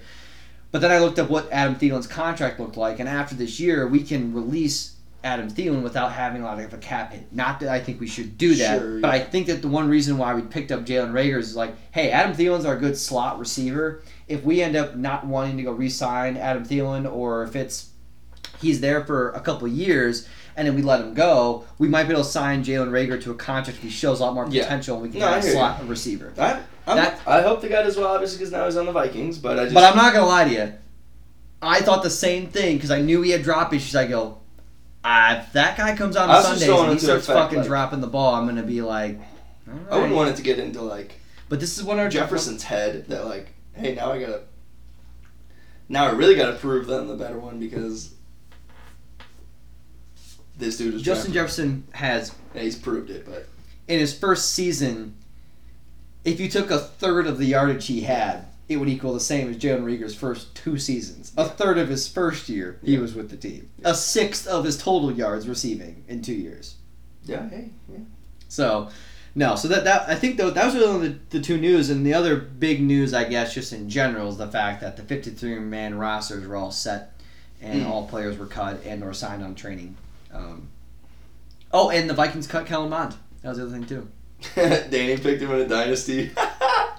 [0.72, 3.86] But then I looked up what Adam Thielen's contract looked like, and after this year,
[3.86, 4.95] we can release
[5.26, 7.34] Adam Thielen without having a lot of a cap hit.
[7.34, 9.90] Not that I think we should do that, Sure, but I think that the one
[9.90, 13.40] reason why we picked up Jalen Reagor is like, hey, Adam Thielen's our good slot
[13.40, 14.04] receiver.
[14.28, 17.90] If we end up not wanting to go re-sign Adam Thielen, or if it's
[18.62, 22.12] he's there for a couple years, and then we let him go, we might be
[22.14, 24.64] able to sign Jalen Reagor to a contract if he shows a lot more Yeah.
[24.64, 25.56] potential and we can No, I get a hear you.
[25.58, 26.32] slot a receiver.
[26.38, 29.40] I, That- I hope the guy does well, obviously, because now he's on the Vikings.
[29.40, 29.74] But I just.
[29.74, 30.74] But I'm not gonna lie to you.
[31.64, 33.96] I thought the same thing because I knew he had drop issues.
[33.96, 34.38] I go,
[35.06, 38.02] ah, if that guy comes out on Sundays and he starts effect, fucking like- dropping
[38.02, 39.20] the ball, I'm gonna be like,
[39.66, 39.78] right.
[39.90, 41.14] I wouldn't want it to get into like
[41.48, 44.42] But this is of our Jefferson's head that like, hey, now I gotta.
[45.88, 48.12] Now I really gotta prove that I'm the better one because.
[50.58, 51.34] This dude is Justin.
[51.34, 53.48] Jefferson has Yeah, he's proved it, but
[53.88, 55.16] in his first season,
[56.24, 59.50] if you took a third of the yardage he had, it would equal the same
[59.50, 61.32] as Jalen Reagor's first two seasons.
[61.38, 63.00] A third of his first year he Yeah.
[63.00, 63.70] was with the team.
[63.84, 66.76] A sixth of his total yards receiving in two years.
[67.26, 68.00] yeah, hey, yeah.
[68.48, 68.90] So,
[69.36, 69.56] no.
[69.56, 72.14] So that that I think though that was really the, the two news, and the
[72.14, 75.96] other big news, I guess, just in general, is the fact that the 53 man
[75.98, 77.20] rosters were all set,
[77.62, 77.88] and Mm.
[77.90, 79.96] all players were cut and or signed on training.
[80.34, 80.70] Um,
[81.72, 83.16] oh, and the Vikings cut Kellen Mond.
[83.42, 84.08] That was the other thing too.
[84.56, 86.32] Danny picked him in a dynasty.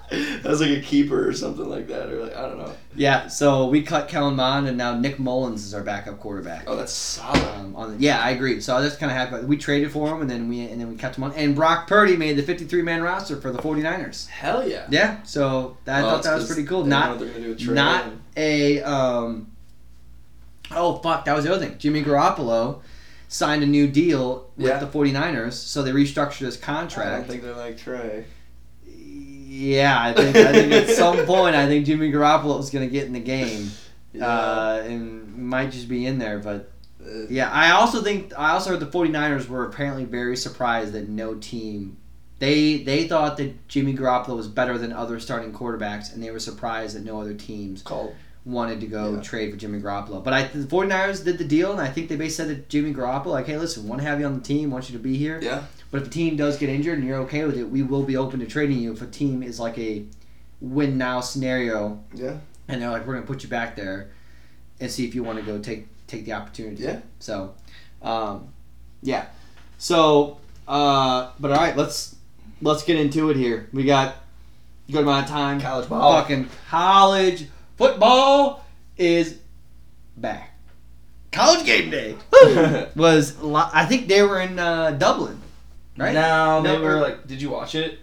[0.09, 2.73] that was like a keeper or something like that, or like I don't know.
[2.95, 3.27] Yeah.
[3.27, 6.63] So we cut Kellen Mond, and now Nick Mullens is our backup quarterback.
[6.67, 7.41] Oh, that's solid.
[7.55, 8.61] Um, on the, yeah, I agree.
[8.61, 9.45] So I was just kind of happy.
[9.45, 11.33] We traded for him, and then we and then we kept him on.
[11.33, 14.27] And Brock Purdy made the 53 man roster for the 49ers.
[14.27, 14.87] Hell yeah.
[14.89, 15.21] Yeah.
[15.23, 16.85] So I Well, thought that was pretty cool.
[16.85, 18.05] Not what they're gonna do with not
[18.37, 19.51] a um
[20.71, 22.81] oh fuck that was the other thing jimmy garoppolo
[23.29, 24.79] signed a new deal with Yeah.
[24.79, 27.09] the 49ers so they restructured his contract.
[27.09, 28.25] I don't think they're like Trey.
[29.57, 32.91] Yeah i think i think at some point i think jimmy garoppolo is going to
[32.91, 33.69] get in the game
[34.13, 34.25] Yeah.
[34.27, 38.71] uh, and might just be in there but Uh, yeah i also think i also
[38.71, 41.97] heard the 49ers were apparently very surprised that no team
[42.39, 46.39] they they thought that jimmy garoppolo was better than other starting quarterbacks and they were
[46.39, 48.13] surprised that no other teams called.
[48.45, 49.21] wanted to go Yeah.
[49.21, 50.23] trade for Jimmy Garoppolo.
[50.23, 52.93] But I, the 49ers did the deal, and I think they basically said to Jimmy
[52.93, 55.17] Garoppolo, like, hey, listen, want to have you on the team, want you to be
[55.17, 55.37] here.
[55.43, 55.63] Yeah.
[55.91, 58.17] But if a team does get injured and you're okay with it, we will be
[58.17, 60.03] open to trading you if a team is like a
[60.59, 62.37] win now scenario, Yeah.
[62.67, 64.09] and they're like, we're going to put you back there
[64.79, 66.83] and see if you want to go take take the opportunity.
[66.83, 66.99] Yeah.
[67.19, 67.53] So,
[68.01, 68.49] um,
[69.01, 69.27] yeah.
[69.77, 72.15] So, uh, but all right, let's
[72.61, 73.69] let's get into it here.
[73.71, 74.15] We got
[74.89, 76.19] a good amount of time College ball.
[76.21, 78.65] fucking college football
[78.97, 79.37] is
[80.17, 80.53] back.
[81.31, 82.15] College game day
[82.95, 85.39] was I think they were in uh, Dublin,
[85.97, 86.13] right?
[86.13, 87.27] No, they No, were like.
[87.27, 87.99] Did you watch it?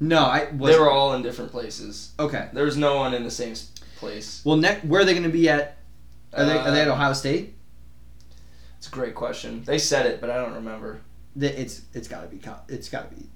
[0.00, 2.12] No, I was they were all in different places.
[2.18, 2.48] okay.
[2.52, 3.54] There was no one in the same
[3.96, 4.42] place.
[4.44, 5.78] Well, next, where are they going to be at?
[6.32, 7.54] Are they, are they at Uh, Ohio State?
[8.78, 9.62] It's a great question.
[9.64, 11.00] They said it, but I don't remember.
[11.36, 13.26] It's it's got to be it's got to be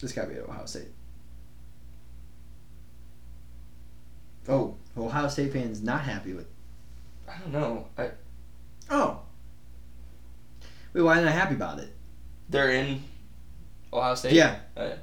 [0.00, 0.88] it's got to be at Ohio State.
[4.48, 6.46] Oh, Ohio State fans not happy with.
[7.28, 7.86] I don't know.
[7.96, 8.10] I,
[8.90, 9.20] Oh,
[10.92, 11.93] wait, why not they happy about it?
[12.48, 13.02] They're in
[13.92, 14.32] Ohio State.
[14.32, 14.56] Yeah.
[14.76, 14.94] Oh, yeah.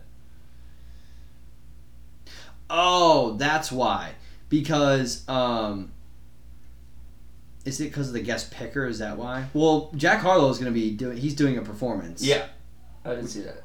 [2.70, 4.12] Oh, that's why.
[4.50, 5.92] Because um
[7.66, 8.86] is it because of the guest picker?
[8.86, 9.46] Is that why?
[9.54, 11.18] Well, Jack Harlow is going to be doing.
[11.18, 12.24] He's doing a performance.
[12.24, 12.48] Yeah.
[13.06, 13.64] I didn't see that.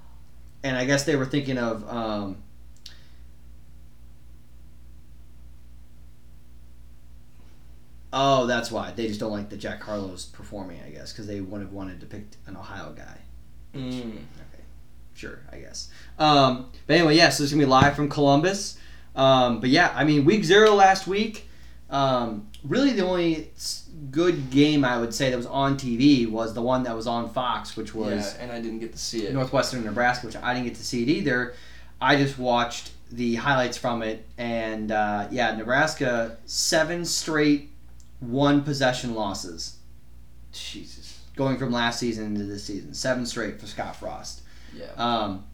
[0.63, 1.89] And I guess they were thinking of.
[1.89, 2.43] Um,
[8.13, 10.81] oh, that's why they just don't like that Jack Harlow's performing.
[10.85, 13.19] I guess because they would have wanted to pick an Ohio guy.
[13.77, 14.11] Mm.
[14.11, 14.65] Okay,
[15.15, 15.89] sure, I guess.
[16.19, 18.79] Um, but anyway, yeah, so it's gonna be live from Columbus.
[19.15, 21.49] Um, but yeah, I mean, week zero last week.
[21.89, 23.51] Um, really, the only
[24.11, 27.31] good game I would say that was on TV was the one that was on
[27.31, 29.33] Fox, which was yeah, and I didn't get to see it.
[29.33, 31.55] Northwestern Nebraska, which I didn't get to see it either.
[32.01, 37.71] I just watched the highlights from it, and uh, yeah, Nebraska seven straight
[38.21, 39.77] one possession losses
[40.53, 41.06] Jesus.
[41.37, 42.93] Going from last season into this season.
[42.95, 44.41] Seven straight for Scott Frost.
[44.75, 44.87] Yeah.
[44.97, 45.45] Um,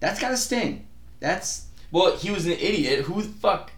[0.00, 0.86] that's got to sting.
[1.20, 3.04] That's Well, he was an idiot.
[3.06, 3.72] Who the fuck?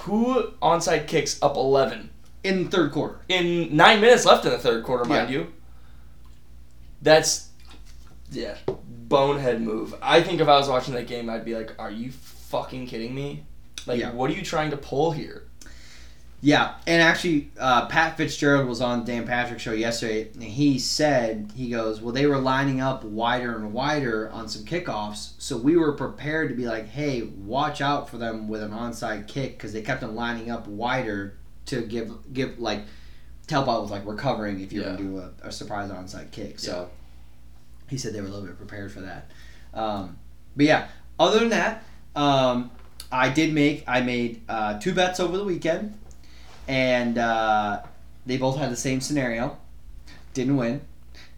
[0.00, 2.10] Who onside kicks up eleven
[2.44, 3.20] in the third quarter.
[3.28, 5.38] in nine minutes left in the third quarter, mind Yeah.
[5.40, 5.52] you?
[7.02, 7.48] That's
[8.30, 8.56] yeah,
[8.88, 9.94] bonehead move.
[10.00, 13.14] I think if I was watching that game, I'd be like, "Are you fucking kidding
[13.14, 13.44] me?
[13.86, 14.12] Like, Yeah.
[14.12, 15.44] what are you trying to pull here?"
[16.44, 21.52] Yeah, and actually, uh, Pat Fitzgerald was on Dan Patrick's show yesterday, and he said
[21.54, 25.76] he goes, "Well, they were lining up wider and wider on some kickoffs, so we
[25.76, 29.72] were prepared to be like, hey, watch out for them with an onside kick because
[29.72, 31.36] they kept them lining up wider
[31.66, 32.82] to give give like
[33.46, 34.96] to help out with like recovering if you're Yeah.
[34.96, 36.90] gonna do a, a surprise onside kick." So
[37.88, 39.30] he said they were a little bit prepared for that.
[39.74, 40.18] Um,
[40.56, 40.88] but yeah,
[41.20, 41.84] other than that,
[42.16, 42.72] um,
[43.12, 45.98] I did make I made uh, two bets over the weekend
[46.68, 47.82] and uh,
[48.26, 49.58] they both had the same scenario.
[50.34, 50.80] didn't win,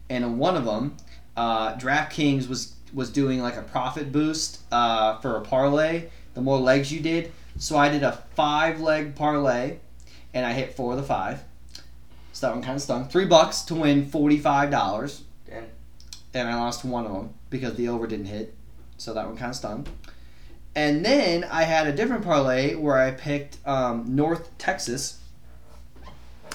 [0.09, 0.95] and in one of them,
[1.35, 6.05] uh, DraftKings was was doing like a profit boost uh, for a parlay.
[6.33, 9.77] The more legs you did, so I did a five leg parlay,
[10.33, 11.43] and I hit four of the five.
[12.33, 13.07] So that one kind of stung.
[13.07, 15.23] Three bucks to win forty five dollars.
[16.33, 18.53] And I lost one of them because the over didn't hit,
[18.97, 19.87] so that one kind of stung.
[20.75, 25.21] And then I had a different parlay where I picked um, North Texas.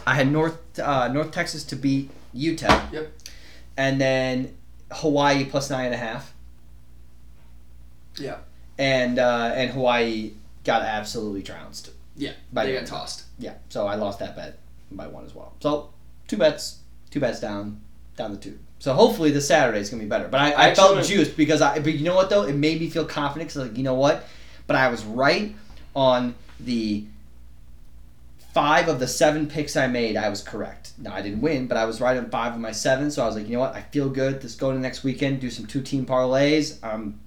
[0.07, 2.93] I had North uh, North Texas to beat UTEP.
[2.93, 3.13] Yep.
[3.77, 4.57] And then
[4.93, 6.35] Hawaii plus nine and a half.
[8.17, 8.39] Yeah.
[8.79, 10.33] And uh, and Hawaii
[10.65, 11.91] got absolutely trounced.
[12.17, 12.33] Yeah.
[12.53, 13.25] By they got tossed.
[13.39, 14.59] Yeah, so I lost that bet
[14.91, 15.55] by one as well.
[15.61, 15.91] So
[16.29, 17.81] two bets, two bets down,
[18.17, 18.59] down the two.
[18.81, 20.27] So hopefully the Saturday is gonna be better.
[20.29, 21.79] But I, I, I felt juiced because I.
[21.79, 24.27] But you know what though, it made me feel confident because like you know what,
[24.67, 25.55] but I was right
[25.95, 27.05] on the
[28.53, 30.17] five of the seven picks I made.
[30.17, 30.93] I was correct.
[30.99, 33.11] Now I didn't win, but I was right on five of my seven.
[33.11, 34.43] So I was like, you know what, I feel good.
[34.43, 36.83] Let's go to next weekend, do some two team parlays.
[36.83, 37.21] Um,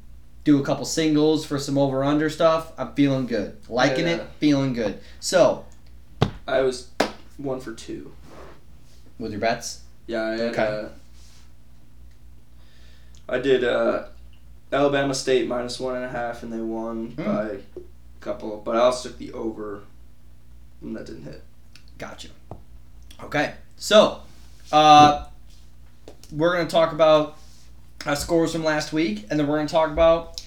[0.43, 2.73] do a couple singles for some over under stuff.
[2.77, 4.15] I'm feeling good, liking Yeah.
[4.15, 4.99] it, feeling good.
[5.21, 5.65] So
[6.45, 6.89] I was
[7.37, 8.11] one for two.
[9.19, 9.81] with your bets.
[10.07, 10.63] Yeah, I had, Okay.
[10.85, 10.89] uh,
[13.30, 14.05] I did uh,
[14.71, 17.24] Alabama State minus one and a half, and they won Hmm.
[17.24, 17.59] by a
[18.19, 18.61] couple.
[18.63, 19.82] But I also took the over,
[20.82, 21.41] and that didn't hit.
[21.97, 22.30] Gotcha.
[23.24, 24.19] Okay, so
[24.71, 25.26] uh,
[26.32, 27.38] we're gonna talk about
[28.05, 30.41] our scores from last week, and then we're gonna talk about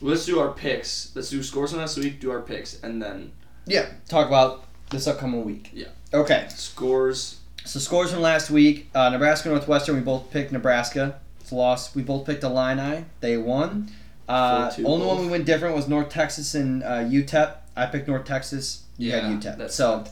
[0.00, 1.10] Well, let's do our picks.
[1.14, 2.20] Let's do scores from last week.
[2.20, 3.32] Do our picks, and then
[3.66, 5.70] yeah, talk about this upcoming week.
[5.72, 5.86] Yeah.
[6.12, 7.38] Okay, scores.
[7.64, 9.94] so scores from last week: uh, Nebraska Northwestern.
[9.96, 11.18] We both picked Nebraska.
[11.52, 11.94] Loss.
[11.94, 13.04] We both picked Illini.
[13.20, 13.90] They won.
[14.28, 17.54] Uh, 4-2 only one we went different was North Texas and uh, UTEP.
[17.76, 18.82] I picked North Texas.
[18.98, 19.70] You Yeah, had UTEP.
[19.70, 20.04] So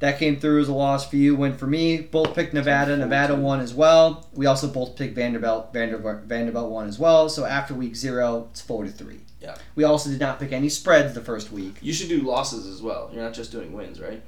[0.00, 1.34] that came through as a loss for you.
[1.36, 1.98] Win for me.
[1.98, 2.96] Both picked Nevada.
[2.96, 4.28] Nevada won as well.
[4.34, 5.72] We also both picked Vanderbilt.
[5.72, 7.28] Vanderbilt, Vanderbilt won as well.
[7.28, 9.20] So after week zero, it's four to three.
[9.40, 9.54] Yeah.
[9.74, 11.76] We also did not pick any spreads the first week.
[11.80, 13.10] You should do losses as well.
[13.12, 14.22] You're not just doing wins, right?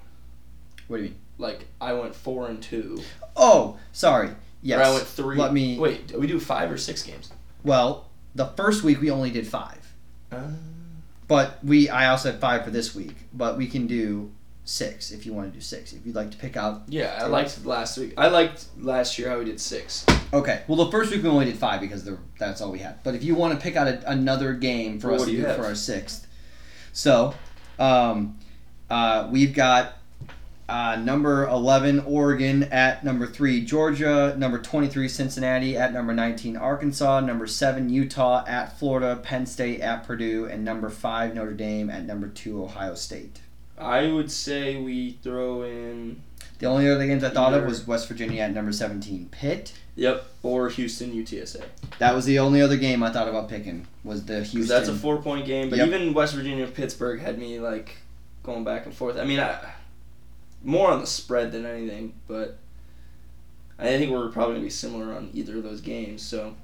[0.88, 1.18] What do you mean?
[1.38, 3.02] Like I went four and two.
[3.36, 4.30] Oh, sorry.
[4.66, 4.80] Yes.
[4.80, 5.36] Or I went three.
[5.36, 6.08] Let me- wait.
[6.08, 7.30] Do we do five or six games?
[7.62, 9.94] Well, the first week we only did five,
[11.28, 13.14] but we I also had five for this week.
[13.32, 14.32] But we can do
[14.64, 15.92] six if you want to do six.
[15.92, 16.82] If you'd like to pick out.
[16.88, 18.14] yeah, I liked last week.
[18.16, 20.04] I liked last year how we did six.
[20.32, 20.62] Okay.
[20.66, 23.02] Well, the first week we only did five because the, that's all we had.
[23.04, 25.42] But if you want to pick out a, another game for Well, us to do
[25.42, 26.26] do for our sixth,
[26.92, 27.34] so
[27.78, 28.38] um,
[28.90, 29.98] uh, we've got
[30.68, 36.56] uh, number eleven Oregon at number three Georgia, number twenty three Cincinnati at number nineteen
[36.56, 41.88] Arkansas, number seven Utah at Florida, Penn State at Purdue, and number five Notre Dame
[41.90, 43.40] at number two Ohio State.
[43.78, 46.22] I would say we throw in.
[46.58, 49.72] The only other games I thought of was West Virginia at number seventeen Pitt.
[49.94, 50.26] Yep.
[50.42, 51.64] Or Houston UTSA.
[52.00, 54.66] That was the only other game I thought about picking was the Houston.
[54.66, 55.70] that's a four point game.
[55.70, 55.88] But Yep.
[55.88, 57.96] even West Virginia Pittsburgh had me like
[58.42, 59.16] going back and forth.
[59.16, 59.58] I mean, I,
[60.66, 62.58] more on the spread than anything, but
[63.78, 66.22] I think we're probably gonna be similar on either of those games.
[66.22, 66.54] So.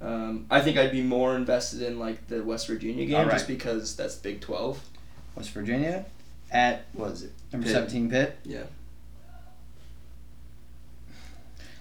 [0.00, 3.32] Um, I think I'd be more invested in like the West Virginia game right.
[3.32, 4.78] just because that's Big Twelve.
[5.34, 6.04] West Virginia
[6.50, 7.32] at what is it?
[7.52, 7.74] Number Pitt.
[7.74, 8.36] seventeen Pitt.
[8.44, 8.64] Yeah.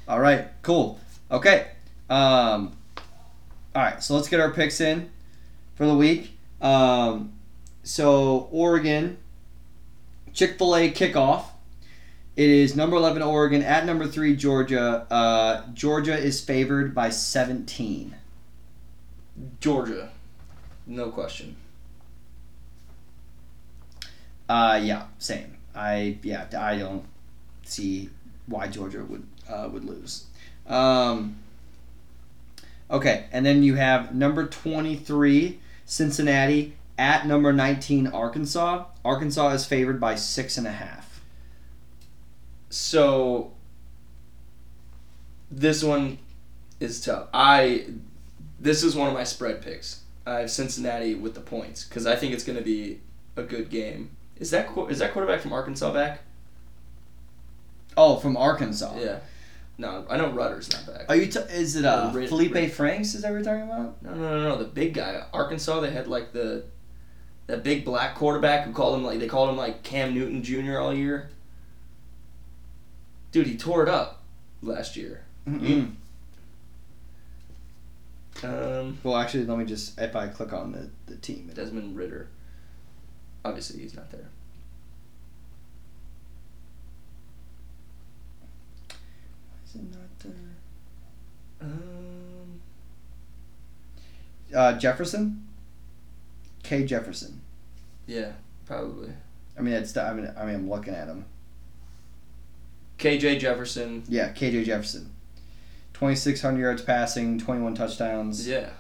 [0.08, 1.00] All right, cool.
[1.32, 1.68] Okay.
[2.10, 2.78] Um,
[3.76, 5.10] all right, so let's get our picks in
[5.76, 6.38] for the week.
[6.62, 7.34] Um,
[7.84, 9.18] so Oregon,
[10.34, 11.46] Chick Fil A kickoff.
[12.36, 15.06] It is number eleven Oregon at number three Georgia.
[15.10, 18.16] Uh, Georgia is favored by seventeen.
[19.60, 20.10] Georgia,
[20.88, 21.56] no question.
[24.50, 25.58] Uh, yeah, same.
[25.76, 27.06] I yeah, I don't
[27.64, 28.10] see
[28.48, 30.26] why Georgia would uh, would lose.
[30.66, 31.38] Um,
[32.90, 38.86] okay, and then you have number twenty three Cincinnati at number nineteen Arkansas.
[39.04, 41.22] Arkansas is favored by six and a half.
[42.70, 43.54] So
[45.52, 46.18] this one
[46.80, 47.28] is tough.
[47.34, 47.86] I
[48.60, 50.02] this is one of my spread picks.
[50.26, 53.02] I have Cincinnati with the points because I think it's going to be
[53.36, 54.12] a good game.
[54.38, 56.22] Is that is that quarterback from Arkansas back?
[57.96, 58.98] Oh, from Arkansas.
[59.00, 59.20] Yeah.
[59.78, 61.06] No, I know Rutter's not back.
[61.10, 61.26] Are you?
[61.26, 63.16] T- is it uh, Felipe Franks?
[63.16, 64.02] Is that what you're talking about?
[64.04, 64.58] No, no, no, no.
[64.58, 65.80] The big guy, Arkansas.
[65.80, 66.66] They had like the
[67.48, 70.78] that big black quarterback who called him like they called him like Cam Newton Jr.
[70.80, 71.30] all year.
[73.32, 74.22] Dude, he tore it up
[74.62, 75.24] last year.
[75.48, 75.94] Mm-mm.
[78.44, 81.50] Um, Well, actually, let me just if I click on the the team.
[81.54, 82.28] Desmond Ridder.
[83.46, 84.30] Obviously, he's not there.
[89.68, 90.32] Is it not there?
[91.62, 92.62] Um,
[94.56, 95.48] Uh, Jefferson.
[96.74, 96.86] K.
[96.86, 97.40] Jefferson.
[98.08, 98.32] yeah,
[98.66, 99.10] probably.
[99.56, 99.96] I mean, it's.
[99.96, 101.26] I mean, I mean, I'm looking at him.
[102.98, 104.04] KJ Jefferson.
[104.08, 105.12] Yeah, KJ Jefferson.
[105.94, 108.48] 2,600 yards passing, 21 touchdowns.
[108.48, 108.72] Yeah.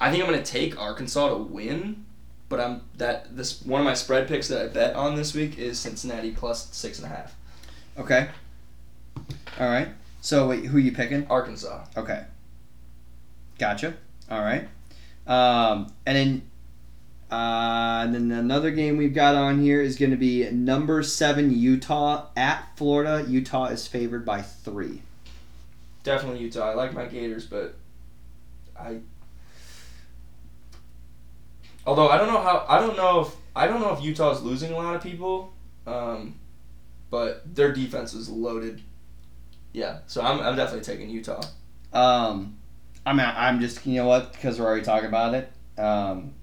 [0.00, 2.04] I think I'm gonna take Arkansas to win,
[2.48, 5.58] but I'm that this one of my spread picks that I bet on this week
[5.58, 7.34] is Cincinnati plus six and a half.
[7.98, 8.28] Okay.
[9.58, 9.88] All right.
[10.20, 11.26] So, wait, who are you picking?
[11.26, 11.84] Arkansas.
[11.96, 12.24] Okay.
[13.58, 13.94] Gotcha.
[14.30, 14.68] All right.
[15.26, 16.50] Um, and then,
[17.30, 21.50] uh, and then another game we've got on here is going to be number seven
[21.50, 23.24] Utah at Florida.
[23.28, 25.02] Utah is favored by three.
[26.02, 26.70] Definitely Utah.
[26.70, 27.74] I like my Gators, but
[28.78, 28.98] I.
[31.86, 34.42] Although I don't know how I don't know if I don't know if Utah is
[34.42, 35.52] losing a lot of people,
[35.86, 36.34] um,
[37.10, 38.82] but their defense is loaded.
[39.72, 41.42] Yeah, so I'm, I'm definitely taking Utah.
[41.92, 42.56] Um,
[43.06, 45.52] I mean, I'm just you know what because we're already talking about it.
[45.78, 46.34] Um,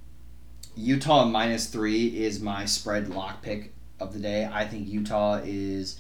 [0.76, 4.49] Utah minus three is my spread lock pick of the day.
[4.51, 5.99] I think Utah is.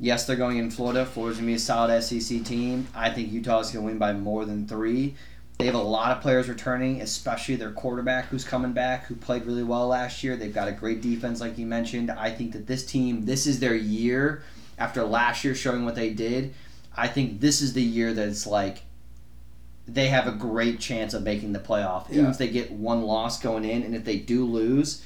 [0.00, 1.06] Yes, they're going in Florida.
[1.06, 2.88] Florida's gonna be a solid SEC team.
[2.94, 5.14] I think Utah is gonna win by more than three.
[5.58, 9.46] They have a lot of players returning, especially their quarterback who's coming back, who played
[9.46, 10.36] really well last year.
[10.36, 12.10] They've got a great defense, like you mentioned.
[12.10, 14.42] I think that this team, this is their year
[14.78, 16.54] after last year showing what they did.
[16.96, 18.82] I think this is the year that it's like
[19.86, 22.10] they have a great chance of making the playoff.
[22.10, 22.30] Even Yeah.
[22.30, 25.02] if they get one loss going in, and if they do lose,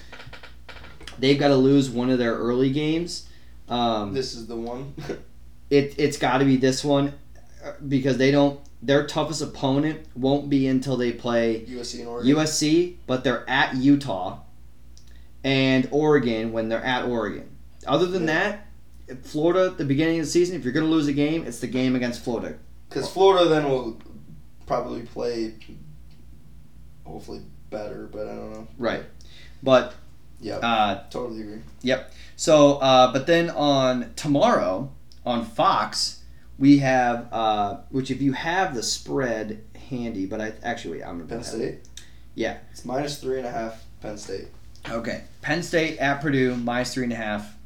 [1.19, 3.27] they've got to lose one of their early games.
[3.69, 4.95] Um, This is the one.
[5.71, 7.15] it it's got to be this one
[7.65, 8.61] uh, because they don't.
[8.81, 12.37] Their toughest opponent won't be until they play USC and Oregon.
[12.37, 14.39] USC, but they're at Utah
[15.43, 17.49] and Oregon when they're at Oregon.
[17.87, 18.67] Other than that,
[19.23, 21.59] Florida at the beginning of the season, if you're going to lose a game, it's
[21.59, 22.57] the game against Florida.
[22.89, 23.99] Because Florida then will
[24.69, 25.55] probably play,
[27.05, 27.41] hopefully
[27.71, 28.69] better, but I don't know.
[28.79, 29.03] Right.
[29.63, 29.95] But
[30.41, 31.63] Yeah, uh, totally agree.
[31.83, 32.13] Yep.
[32.37, 34.93] So uh, but then on tomorrow
[35.27, 36.23] on Fox,
[36.59, 41.19] we have uh, which if you have the spread handy, but I actually wait, I'm
[41.19, 41.81] gonna Penn State.
[42.35, 42.59] Yeah.
[42.71, 43.85] it's minus three and a half.
[44.01, 44.47] Penn State.
[44.89, 45.25] Okay.
[45.43, 47.57] Penn State at Purdue minus three and a half.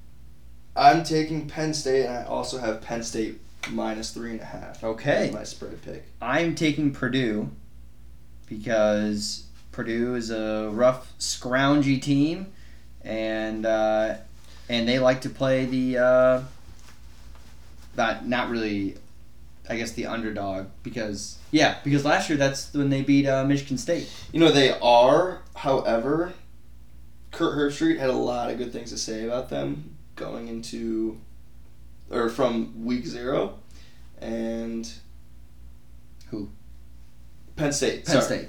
[0.75, 3.39] I'm taking Penn State, and I also have Penn State
[3.71, 4.83] minus three and a half.
[4.83, 5.31] Okay.
[5.33, 6.05] My spread pick.
[6.21, 7.51] I'm taking Purdue
[8.49, 12.53] because Purdue is a rough, scroungy team,
[13.03, 14.17] and uh,
[14.69, 16.43] and they like to play the uh,
[17.97, 18.97] not not really,
[19.69, 23.79] I guess the underdog because yeah because last year that's when they beat uh, Michigan
[23.79, 24.13] State.
[24.33, 26.35] You know they are, however,
[27.31, 31.19] Kirk Herbstreit had a lot of good things to say about them going into,
[32.13, 33.59] or from week zero,
[34.21, 34.91] and
[36.31, 36.51] Who?
[37.57, 38.05] Penn State.
[38.07, 38.25] Penn sorry.
[38.25, 38.49] State.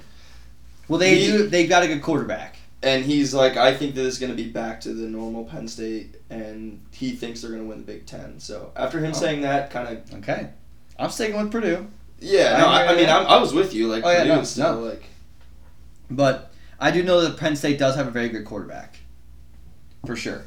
[0.88, 1.48] Well, they He- do.
[1.48, 2.58] They've got a good quarterback.
[2.82, 5.70] And he's like, I think that it's going to be back to the normal Penn
[5.70, 8.42] State, and he thinks they're going to win the Big Ten.
[8.42, 9.18] So after him Oh.
[9.18, 10.50] saying that, kind of, Okay,
[11.00, 11.88] I'm sticking with Purdue.
[12.20, 13.88] yeah, no, I, I mean, I'm, I was with you.
[13.88, 14.88] Like, Oh, yeah, Purdue no, still no.
[14.90, 15.04] like,
[16.12, 18.98] But I do know that Penn State does have a very good quarterback,
[20.06, 20.42] for sure.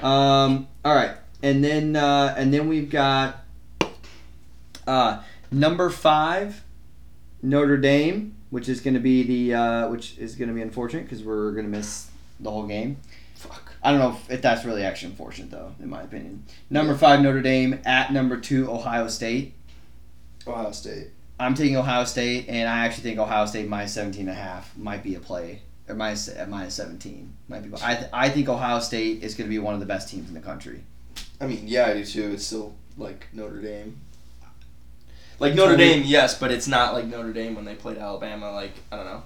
[0.00, 3.44] Um, all right, and then uh, and then we've got
[4.86, 6.62] uh, number five,
[7.42, 11.04] Notre Dame, which is going to be the uh, which is going to be unfortunate
[11.04, 12.96] because we're going to miss the whole game.
[13.34, 13.72] fuck.
[13.82, 16.44] I don't know if, if that's really actually unfortunate though, in my opinion.
[16.68, 19.54] Number five, Notre Dame at number two, Ohio State.
[20.46, 21.08] Ohio State.
[21.38, 24.76] I'm taking Ohio State, and I actually think Ohio State minus 17 and a half
[24.76, 25.62] might be a play.
[25.88, 27.70] Or minus, minus 17 might be.
[27.82, 30.28] I, th- I think Ohio State is going to be one of the best teams
[30.28, 30.82] in the country.
[31.40, 32.32] I mean, yeah, I do too.
[32.32, 33.98] It's still like Notre Dame.
[35.38, 35.76] Like Notre.
[35.76, 38.52] Dame, yes, but it's not like Notre Dame when they played Alabama.
[38.52, 39.22] Like I don't know.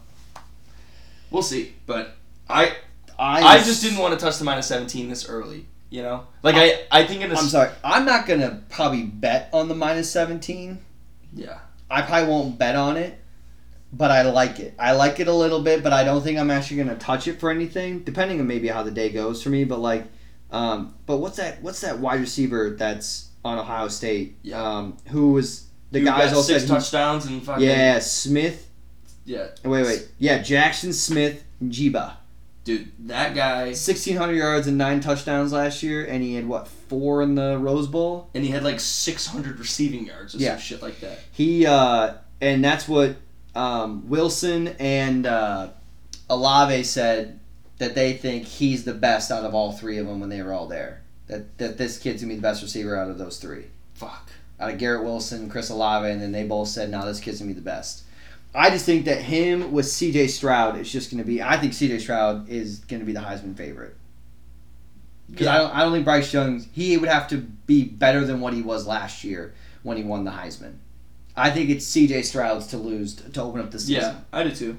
[1.30, 2.16] We'll see, but
[2.48, 2.76] I
[3.18, 5.66] I, I just didn't want to touch the minus seventeen this early.
[5.90, 7.70] You know, like I I think in a I'm sorry.
[7.84, 10.78] I'm not going to probably bet on the minus 17.
[11.32, 11.58] yeah
[11.88, 13.16] I probably won't bet on it,
[13.92, 14.74] but I like it.
[14.76, 17.28] I like it a little bit, but I don't think I'm actually going to touch
[17.28, 19.62] it for anything, depending on maybe how the day goes for me.
[19.62, 20.04] But like,
[20.54, 21.62] um, but what's that?
[21.62, 24.36] What's that wide receiver that's on Ohio State?
[24.52, 28.68] Um, who was the Who guys all six said touchdowns and fucking Yeah, Smith.
[29.24, 30.08] yeah Wait, wait.
[30.18, 32.14] Yeah, Jackson Smith Jiba.
[32.64, 37.20] dude that guy 1,600 yards and nine touchdowns last year, and he had, what, four
[37.22, 38.30] in the Rose Bowl?
[38.34, 40.52] and he had like six hundred receiving yards or Yeah.
[40.52, 41.20] some shit like that.
[41.32, 43.16] He, uh, and that's what
[43.54, 45.68] um, Wilson and uh,
[46.30, 47.38] Olave said
[47.84, 50.52] that they think he's the best out of all three of them when they were
[50.54, 51.02] all there.
[51.26, 53.66] That, that this kid's going to be the best receiver out of those three.
[53.94, 54.30] Fuck.
[54.58, 57.48] out of Garrett Wilson, Chris Olave, and then they both said, "No, this kid's gonna
[57.48, 58.02] be the best."
[58.54, 60.28] I just think that him with C.J.
[60.28, 61.42] Stroud is just gonna be.
[61.42, 61.98] I think C.J.
[61.98, 63.96] Stroud is gonna be the Heisman favorite
[65.30, 65.74] because I don't.
[65.74, 66.60] I don't think Bryce Young.
[66.72, 70.24] He would have to be better than what he was last year when he won
[70.24, 70.74] the Heisman.
[71.36, 72.22] I think it's C.J.
[72.22, 73.94] Stroud's to lose to open up the season.
[74.02, 74.14] Yeah.
[74.32, 74.76] I do too.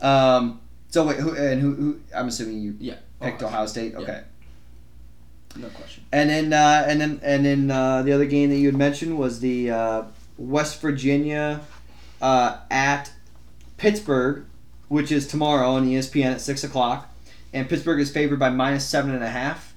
[0.00, 0.60] Um.
[0.96, 1.74] So wait, who and who?
[1.74, 2.94] who I'm assuming you Yeah.
[3.20, 3.94] picked Ohio State.
[3.96, 4.22] Okay.
[5.54, 6.04] No question.
[6.10, 9.18] And then uh, and then and then uh, the other game that you had mentioned
[9.18, 10.02] was the uh,
[10.38, 11.60] West Virginia
[12.22, 13.12] uh, at
[13.76, 14.46] Pittsburgh,
[14.88, 17.14] which is tomorrow on ESPN at six o'clock,
[17.52, 19.74] and Pittsburgh is favored by minus seven and a half.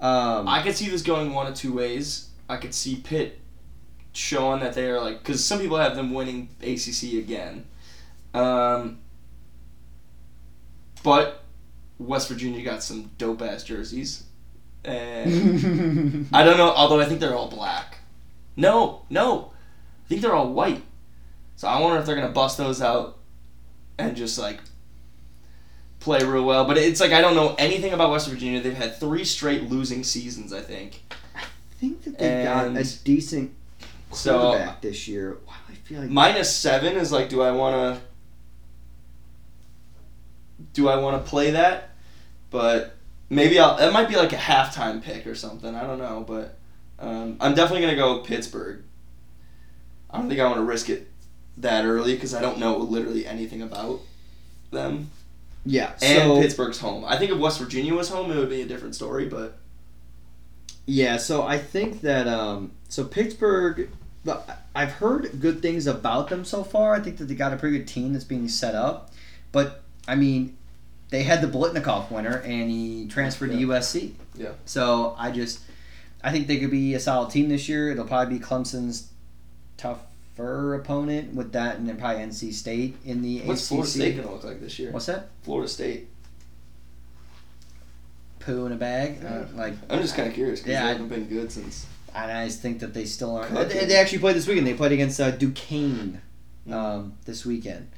[0.00, 2.30] Um, I could see this going one of two ways.
[2.48, 3.38] I could see Pitt
[4.14, 7.66] showing that they are like because some people have them winning ACC again,
[8.32, 8.96] um,
[11.02, 11.42] but
[11.98, 14.24] West Virginia got some dope ass jerseys,
[14.84, 16.72] and I don't know.
[16.72, 17.98] Although I think they're all black.
[18.56, 19.52] No, no,
[20.04, 20.82] I think they're all white.
[21.56, 23.18] So I wonder if they're gonna bust those out
[23.98, 24.60] and just like
[26.00, 26.64] play real well.
[26.64, 28.60] But it's like I don't know anything about West Virginia.
[28.60, 31.02] They've had three straight losing seasons, I think.
[31.36, 31.40] I
[31.78, 33.52] think that they got a And- decent
[34.12, 35.38] So quarterback this year.
[35.44, 38.02] Why do I feel like minus seven is like, do I want to?
[40.72, 41.90] Do I want to play that?
[42.50, 42.96] But
[43.30, 43.78] maybe I'll.
[43.78, 45.74] It might be like a halftime pick or something.
[45.74, 46.58] I don't know, but
[46.98, 48.82] um, I'm definitely gonna go Pittsburgh.
[50.10, 51.10] I don't think I want to risk it
[51.58, 54.00] that early because I don't know literally anything about
[54.70, 55.10] them.
[55.64, 55.92] yeah?
[56.02, 57.04] And so Pittsburgh's home.
[57.04, 59.26] I think if West Virginia was home, it would be a different story.
[59.26, 59.56] But
[60.86, 63.88] Yeah, so I think that um, so Pittsburgh.
[64.72, 66.94] I've heard good things about them so far.
[66.94, 69.10] I think that they got a pretty good team that's being set up,
[69.50, 70.56] but I mean,
[71.12, 74.14] they had the Biletnikoff winner and he transferred to USC.
[74.34, 74.52] Yeah.
[74.64, 75.60] So I just,
[76.24, 77.90] I think they could be a solid team this year.
[77.90, 79.10] It'll probably be Clemson's
[79.76, 83.46] tougher opponent with that, and then probably NC State in the ACC.
[83.48, 83.68] what's ACC.
[83.68, 84.90] Florida State gonna look like this year?
[84.90, 85.28] What's that?
[85.42, 86.08] Florida State.
[88.40, 89.18] Poo in a bag?
[89.22, 89.28] Yeah.
[89.28, 91.86] Uh, like I'm just kind of curious because Yeah, they I- haven't been good since.
[92.14, 93.54] And I just think that they still aren't.
[93.70, 94.66] They, they actually played this weekend.
[94.66, 96.20] They played against uh, Duquesne
[96.68, 96.72] Mm.
[96.72, 97.88] um, this weekend.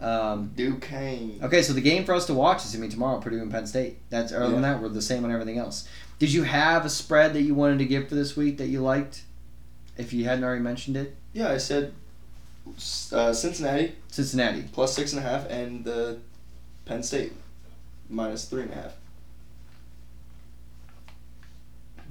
[0.00, 1.38] Um, Duquesne.
[1.42, 3.66] okay, so the game for us to watch is to be tomorrow, Purdue and Penn
[3.66, 3.98] State.
[4.10, 5.88] That's other than that, we're the same on everything else.
[6.18, 8.80] Did you have a spread that you wanted to give for this week that you
[8.82, 9.22] liked?
[9.96, 11.92] If you hadn't already mentioned it, Yeah, I said
[13.12, 14.64] uh, Cincinnati Cincinnati.
[14.72, 16.18] plus six and a half, and the
[16.84, 17.32] Penn State
[18.10, 18.92] minus three and a half.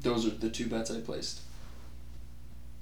[0.01, 1.41] Those are the two bets I placed.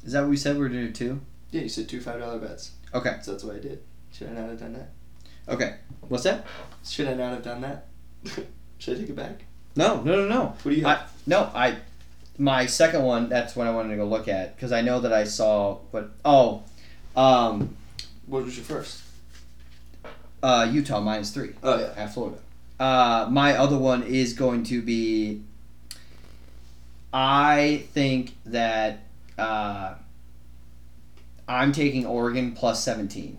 [0.06, 1.22] Is that what we said we were doing too?
[1.52, 3.18] Yeah, you said two five dollar bets, Okay.
[3.22, 3.82] so that's what I did.
[4.12, 4.90] Should I not have done that?
[5.48, 5.76] Okay.
[6.08, 6.46] What's that?
[6.86, 7.88] Should I not have done that?
[8.78, 9.46] Should I take it back?
[9.76, 10.46] No, no, no, no.
[10.62, 11.12] What do you I, have?
[11.26, 11.78] no, I.
[12.38, 13.30] My second one.
[13.30, 15.78] That's what I wanted to go look at because I know that I saw.
[15.92, 16.64] But oh,
[17.16, 17.76] um,
[18.26, 19.02] what was your first?
[20.44, 21.54] uh, Utah minus three.
[21.64, 21.94] Oh yeah.
[21.96, 22.38] at Florida.
[22.80, 25.42] Uh, my other one is going to be.
[27.14, 29.04] I think that
[29.38, 29.96] uh,
[31.48, 33.38] I'm taking Oregon plus 17.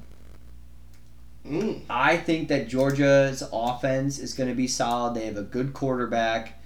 [1.46, 1.82] Mm.
[1.90, 5.14] I think that Georgia's offense is going to be solid.
[5.14, 6.62] They have a good quarterback.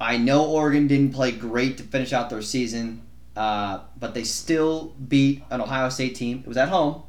[0.00, 3.02] I know Oregon didn't play great to finish out their season,
[3.36, 6.40] uh, but they still beat an Ohio State team.
[6.40, 7.02] It was at home,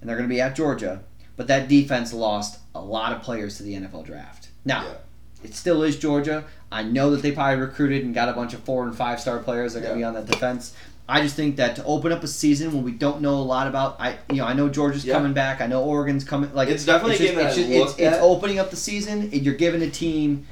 [0.00, 1.02] and they're going to be at Georgia.
[1.36, 4.48] But that defense lost a lot of players to the NFL draft.
[4.64, 4.94] Now, Yeah.
[5.42, 6.44] it still is Georgia.
[6.70, 9.40] I know that they probably recruited and got a bunch of four and five star
[9.40, 10.72] players that are going to be on that defense.
[11.06, 13.66] I just think that to open up a season when we don't know a lot
[13.66, 15.14] about, I you know I know Georgia's Yeah.
[15.14, 15.60] coming back.
[15.60, 16.52] I know Oregon's coming.
[16.54, 19.22] Like It's definitely a just- it's, just- it's, it's opening up the season.
[19.22, 20.46] and You're giving a team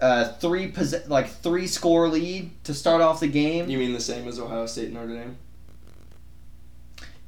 [0.00, 3.70] uh, three posi- like three score lead to start off the game.
[3.70, 5.36] You mean the same as Ohio State and Notre Dame?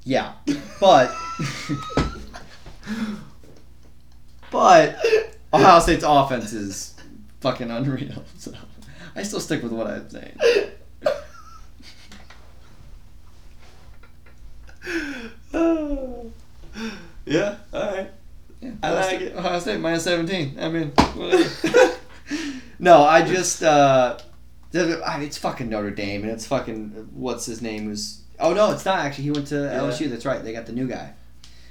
[0.02, 0.32] Yeah,
[0.80, 1.10] but
[4.50, 4.96] but
[5.52, 6.94] Ohio State's offense is
[7.40, 8.22] fucking unreal.
[8.38, 8.52] So
[9.16, 10.36] I still stick with what I'm saying.
[17.24, 17.56] yeah.
[17.72, 18.10] All right.
[18.60, 18.90] Yeah, I
[19.54, 19.78] Ohio State, it.
[19.78, 20.56] Ohio State minus seventeen.
[20.60, 20.92] I mean,
[22.78, 24.18] no, I just uh,
[24.70, 28.20] the- I mean, it's fucking Notre Dame and it's fucking what's his name was.
[28.40, 29.24] Oh no, it's not actually.
[29.24, 29.78] He went to Yeah.
[29.80, 30.10] LSU.
[30.10, 30.42] That's right.
[30.42, 31.12] They got the new guy,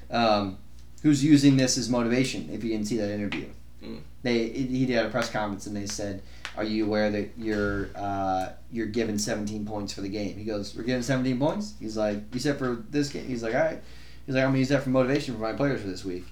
[0.09, 0.57] um,
[1.01, 2.49] who's using this as motivation.
[2.51, 3.47] If you didn't see that interview,
[3.83, 3.99] Mm.
[4.21, 6.21] they he did a press conference and they said,
[6.55, 10.73] "Are you aware that you're uh, you're given 17 points for the game?" He goes,
[10.73, 13.81] "We're given 17 points." He's like, "You said for this game." He's like, "All right."
[14.25, 16.23] He's like, "I'm gonna use that for motivation for my players for this week."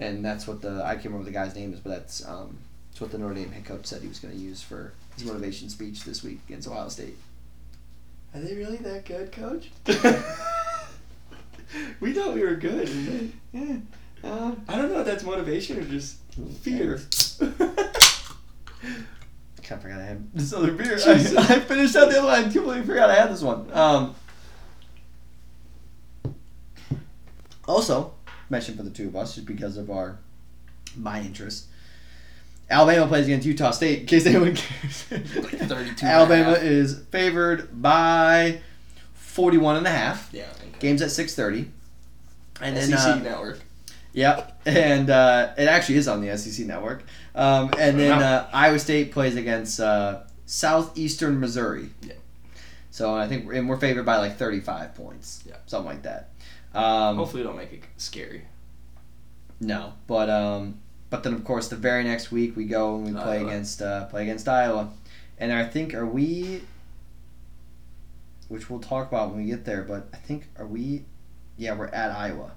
[0.00, 2.58] And that's what the I can't remember what the guy's name is, but that's um,
[2.90, 5.24] that's what the Notre Dame head coach said he was going to use for his
[5.24, 7.16] motivation speech this week against Ohio State.
[8.34, 9.70] Are they really that good, Coach?
[12.00, 13.32] we thought we were good.
[13.52, 13.76] Yeah.
[14.24, 16.16] Um, I don't know if that's motivation or just
[16.62, 17.00] fear.
[17.40, 17.46] I
[19.62, 20.98] Can't forget I had this other beer.
[21.06, 22.34] I, I finished out the other one.
[22.34, 23.70] I completely forgot I had this one.
[23.72, 24.14] Um,
[27.66, 28.12] also,
[28.50, 30.18] mentioned for the two of us, just because of our
[30.96, 31.66] my interest.
[32.70, 34.00] Alabama plays against Utah State.
[34.00, 36.62] In case anyone cares, 32 Alabama and a half.
[36.62, 38.60] is favored by
[39.14, 40.30] 41 and a half.
[40.32, 40.46] yeah.
[40.78, 41.68] Game's at 6:30.
[42.60, 43.60] And then SEC uh, network.
[44.12, 47.02] Yep, and uh, it actually is on the SEC network.
[47.34, 51.90] Um, and then uh, Iowa State plays against uh, Southeastern Missouri.
[52.02, 52.12] Yeah.
[52.90, 55.42] So I think and we're favored by like 35 points.
[55.46, 55.56] Yeah.
[55.66, 56.28] Something like that.
[56.74, 58.42] Um, Hopefully, don't make it scary.
[59.60, 60.80] no, but um,
[61.10, 63.46] but then of course the very next week we go and we play Iowa.
[63.46, 64.90] against uh, play against Iowa,
[65.38, 66.62] and I think are we,
[68.48, 69.82] which we'll talk about when we get there.
[69.82, 71.04] But I think are we,
[71.56, 72.52] yeah, we're at Iowa,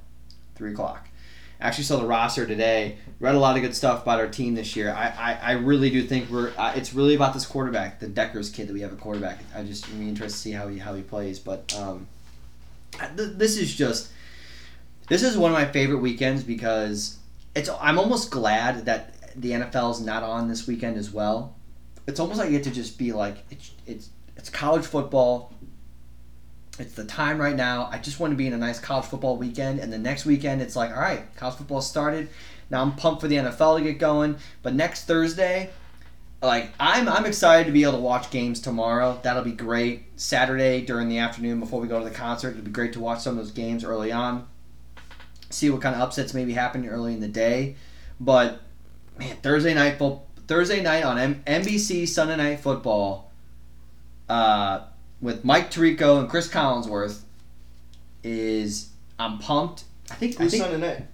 [0.56, 1.08] three o'clock.
[1.60, 2.98] Actually saw the roster today.
[3.20, 4.94] Read a lot of good stuff about our team this year.
[4.94, 6.52] I, I, I really do think we're.
[6.56, 9.40] Uh, it's really about this quarterback, the Dekkers kid that we have a quarterback.
[9.56, 11.40] I just am interested to see how he how he plays.
[11.40, 12.08] But um,
[13.00, 14.12] Uh, this is just
[15.08, 17.18] this is one of my favorite weekends because
[17.56, 17.70] it's.
[17.80, 21.56] I'm almost glad that the NFL is not on this weekend as well.
[22.08, 25.54] It's almost like you get to just be like it's it's it's college football.
[26.80, 27.90] It's the time right now.
[27.92, 30.62] I just want to be in a nice college football weekend, and the next weekend
[30.62, 32.30] it's like, all right, college football started.
[32.70, 34.38] Now I'm pumped for the NFL to get going.
[34.62, 35.70] But next Thursday,
[36.42, 39.20] like I'm I'm excited to be able to watch games tomorrow.
[39.24, 40.04] That'll be great.
[40.16, 43.22] Saturday during the afternoon before we go to the concert, it'll be great to watch
[43.22, 44.48] some of those games early on.
[45.50, 47.76] See what kind of upsets maybe happen early in the day.
[48.20, 48.62] But
[49.18, 53.32] man, Thursday night fo- Thursday night on M- NBC Sunday Night Football,
[54.30, 54.82] uh,
[55.22, 57.22] with Mike Tirico and Cris Collinsworth,
[58.24, 59.84] is I'm pumped.
[60.12, 61.06] I think I think Sunday night?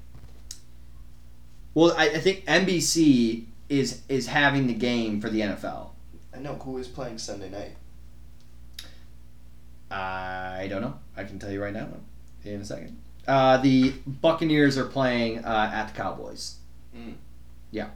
[1.74, 5.90] well I, I think NBC is is having the game for the NFL.
[6.36, 7.76] I know who is playing Sunday night.
[9.92, 10.96] I don't know.
[11.16, 11.88] I can tell you right now
[12.44, 12.98] in a second.
[13.28, 16.56] Uh, the Buccaneers are playing uh, at the Cowboys.
[16.96, 17.14] Mm.
[17.72, 17.90] Yeah.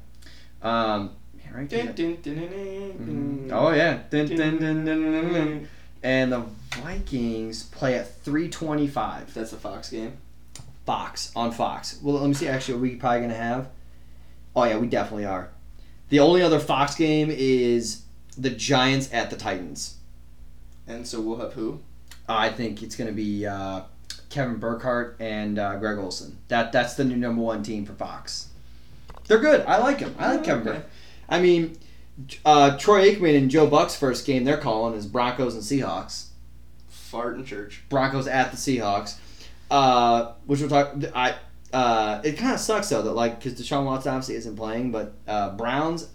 [0.62, 3.52] Um, man, right Dun, dun, dun, Mhm.
[3.52, 4.00] Oh yeah.
[6.04, 6.46] And the
[6.76, 9.34] Vikings play at 325.
[9.34, 10.18] That's a Fox game.
[10.86, 12.00] Fox on Fox.
[12.02, 12.48] Well, let me see.
[12.48, 13.70] Actually, are we probably gonna have?
[14.56, 15.50] Oh yeah, we definitely are.
[16.10, 18.04] The only other Fox game is
[18.38, 19.96] the Giants at the Titans.
[20.88, 21.82] And so we'll have who?
[22.30, 23.82] I think it's gonna be uh,
[24.30, 26.38] Kevin Burkhardt and uh, Greg Olsen.
[26.48, 28.48] That that's the new number one team for Fox.
[29.28, 29.66] They're good.
[29.66, 30.16] I like him.
[30.18, 30.70] I like Oh, Kevin okay.
[30.78, 30.90] Burkhardt.
[31.30, 31.78] I mean,
[32.46, 36.28] uh, Troy Aikman and Joe Buck's first game they're calling is Broncos and Seahawks.
[36.88, 37.84] Fart in church.
[37.90, 39.16] Broncos at the Seahawks,
[39.72, 40.96] uh, which we'll talk.
[41.16, 41.36] I
[41.74, 45.14] uh, it kind of sucks though that like because Deshaun Watson obviously isn't playing, but
[45.28, 46.10] uh, Browns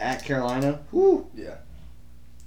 [0.00, 0.80] at Carolina.
[0.92, 1.26] Whoo.
[1.34, 1.56] Yeah.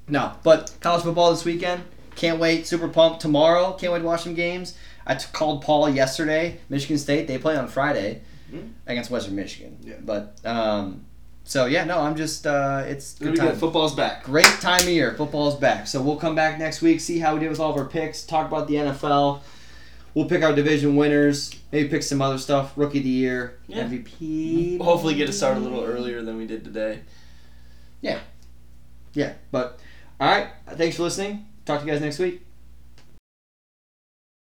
[0.08, 1.84] No, but college football this weekend.
[2.16, 2.68] Can't wait.
[2.68, 3.74] Super pumped tomorrow.
[3.74, 4.78] Can't wait to watch some games.
[5.08, 6.60] I t- called Paul yesterday.
[6.70, 7.28] Michigan State.
[7.28, 8.22] They play on Friday
[8.54, 8.72] Mhm.
[8.86, 9.78] against Western Michigan.
[9.82, 9.96] Yeah.
[10.04, 11.06] But um,
[11.46, 13.56] so yeah, no, I'm just uh, it's good good.
[13.58, 14.24] Football's back.
[14.24, 15.14] Great time of year.
[15.18, 15.88] Football's back.
[15.88, 18.24] So we'll come back next week, see how we did with all of our picks,
[18.24, 19.40] talk about the NFL.
[20.14, 23.84] We'll pick our division winners, maybe pick some other stuff, rookie of the year, Yeah.
[23.88, 24.80] MVP.
[24.80, 27.00] Hopefully, get it start a little earlier than we did today.
[28.02, 28.20] Yeah,
[29.14, 29.80] yeah, but
[30.20, 30.48] all right.
[30.72, 31.46] Thanks for listening.
[31.66, 32.46] Talk to you guys next week.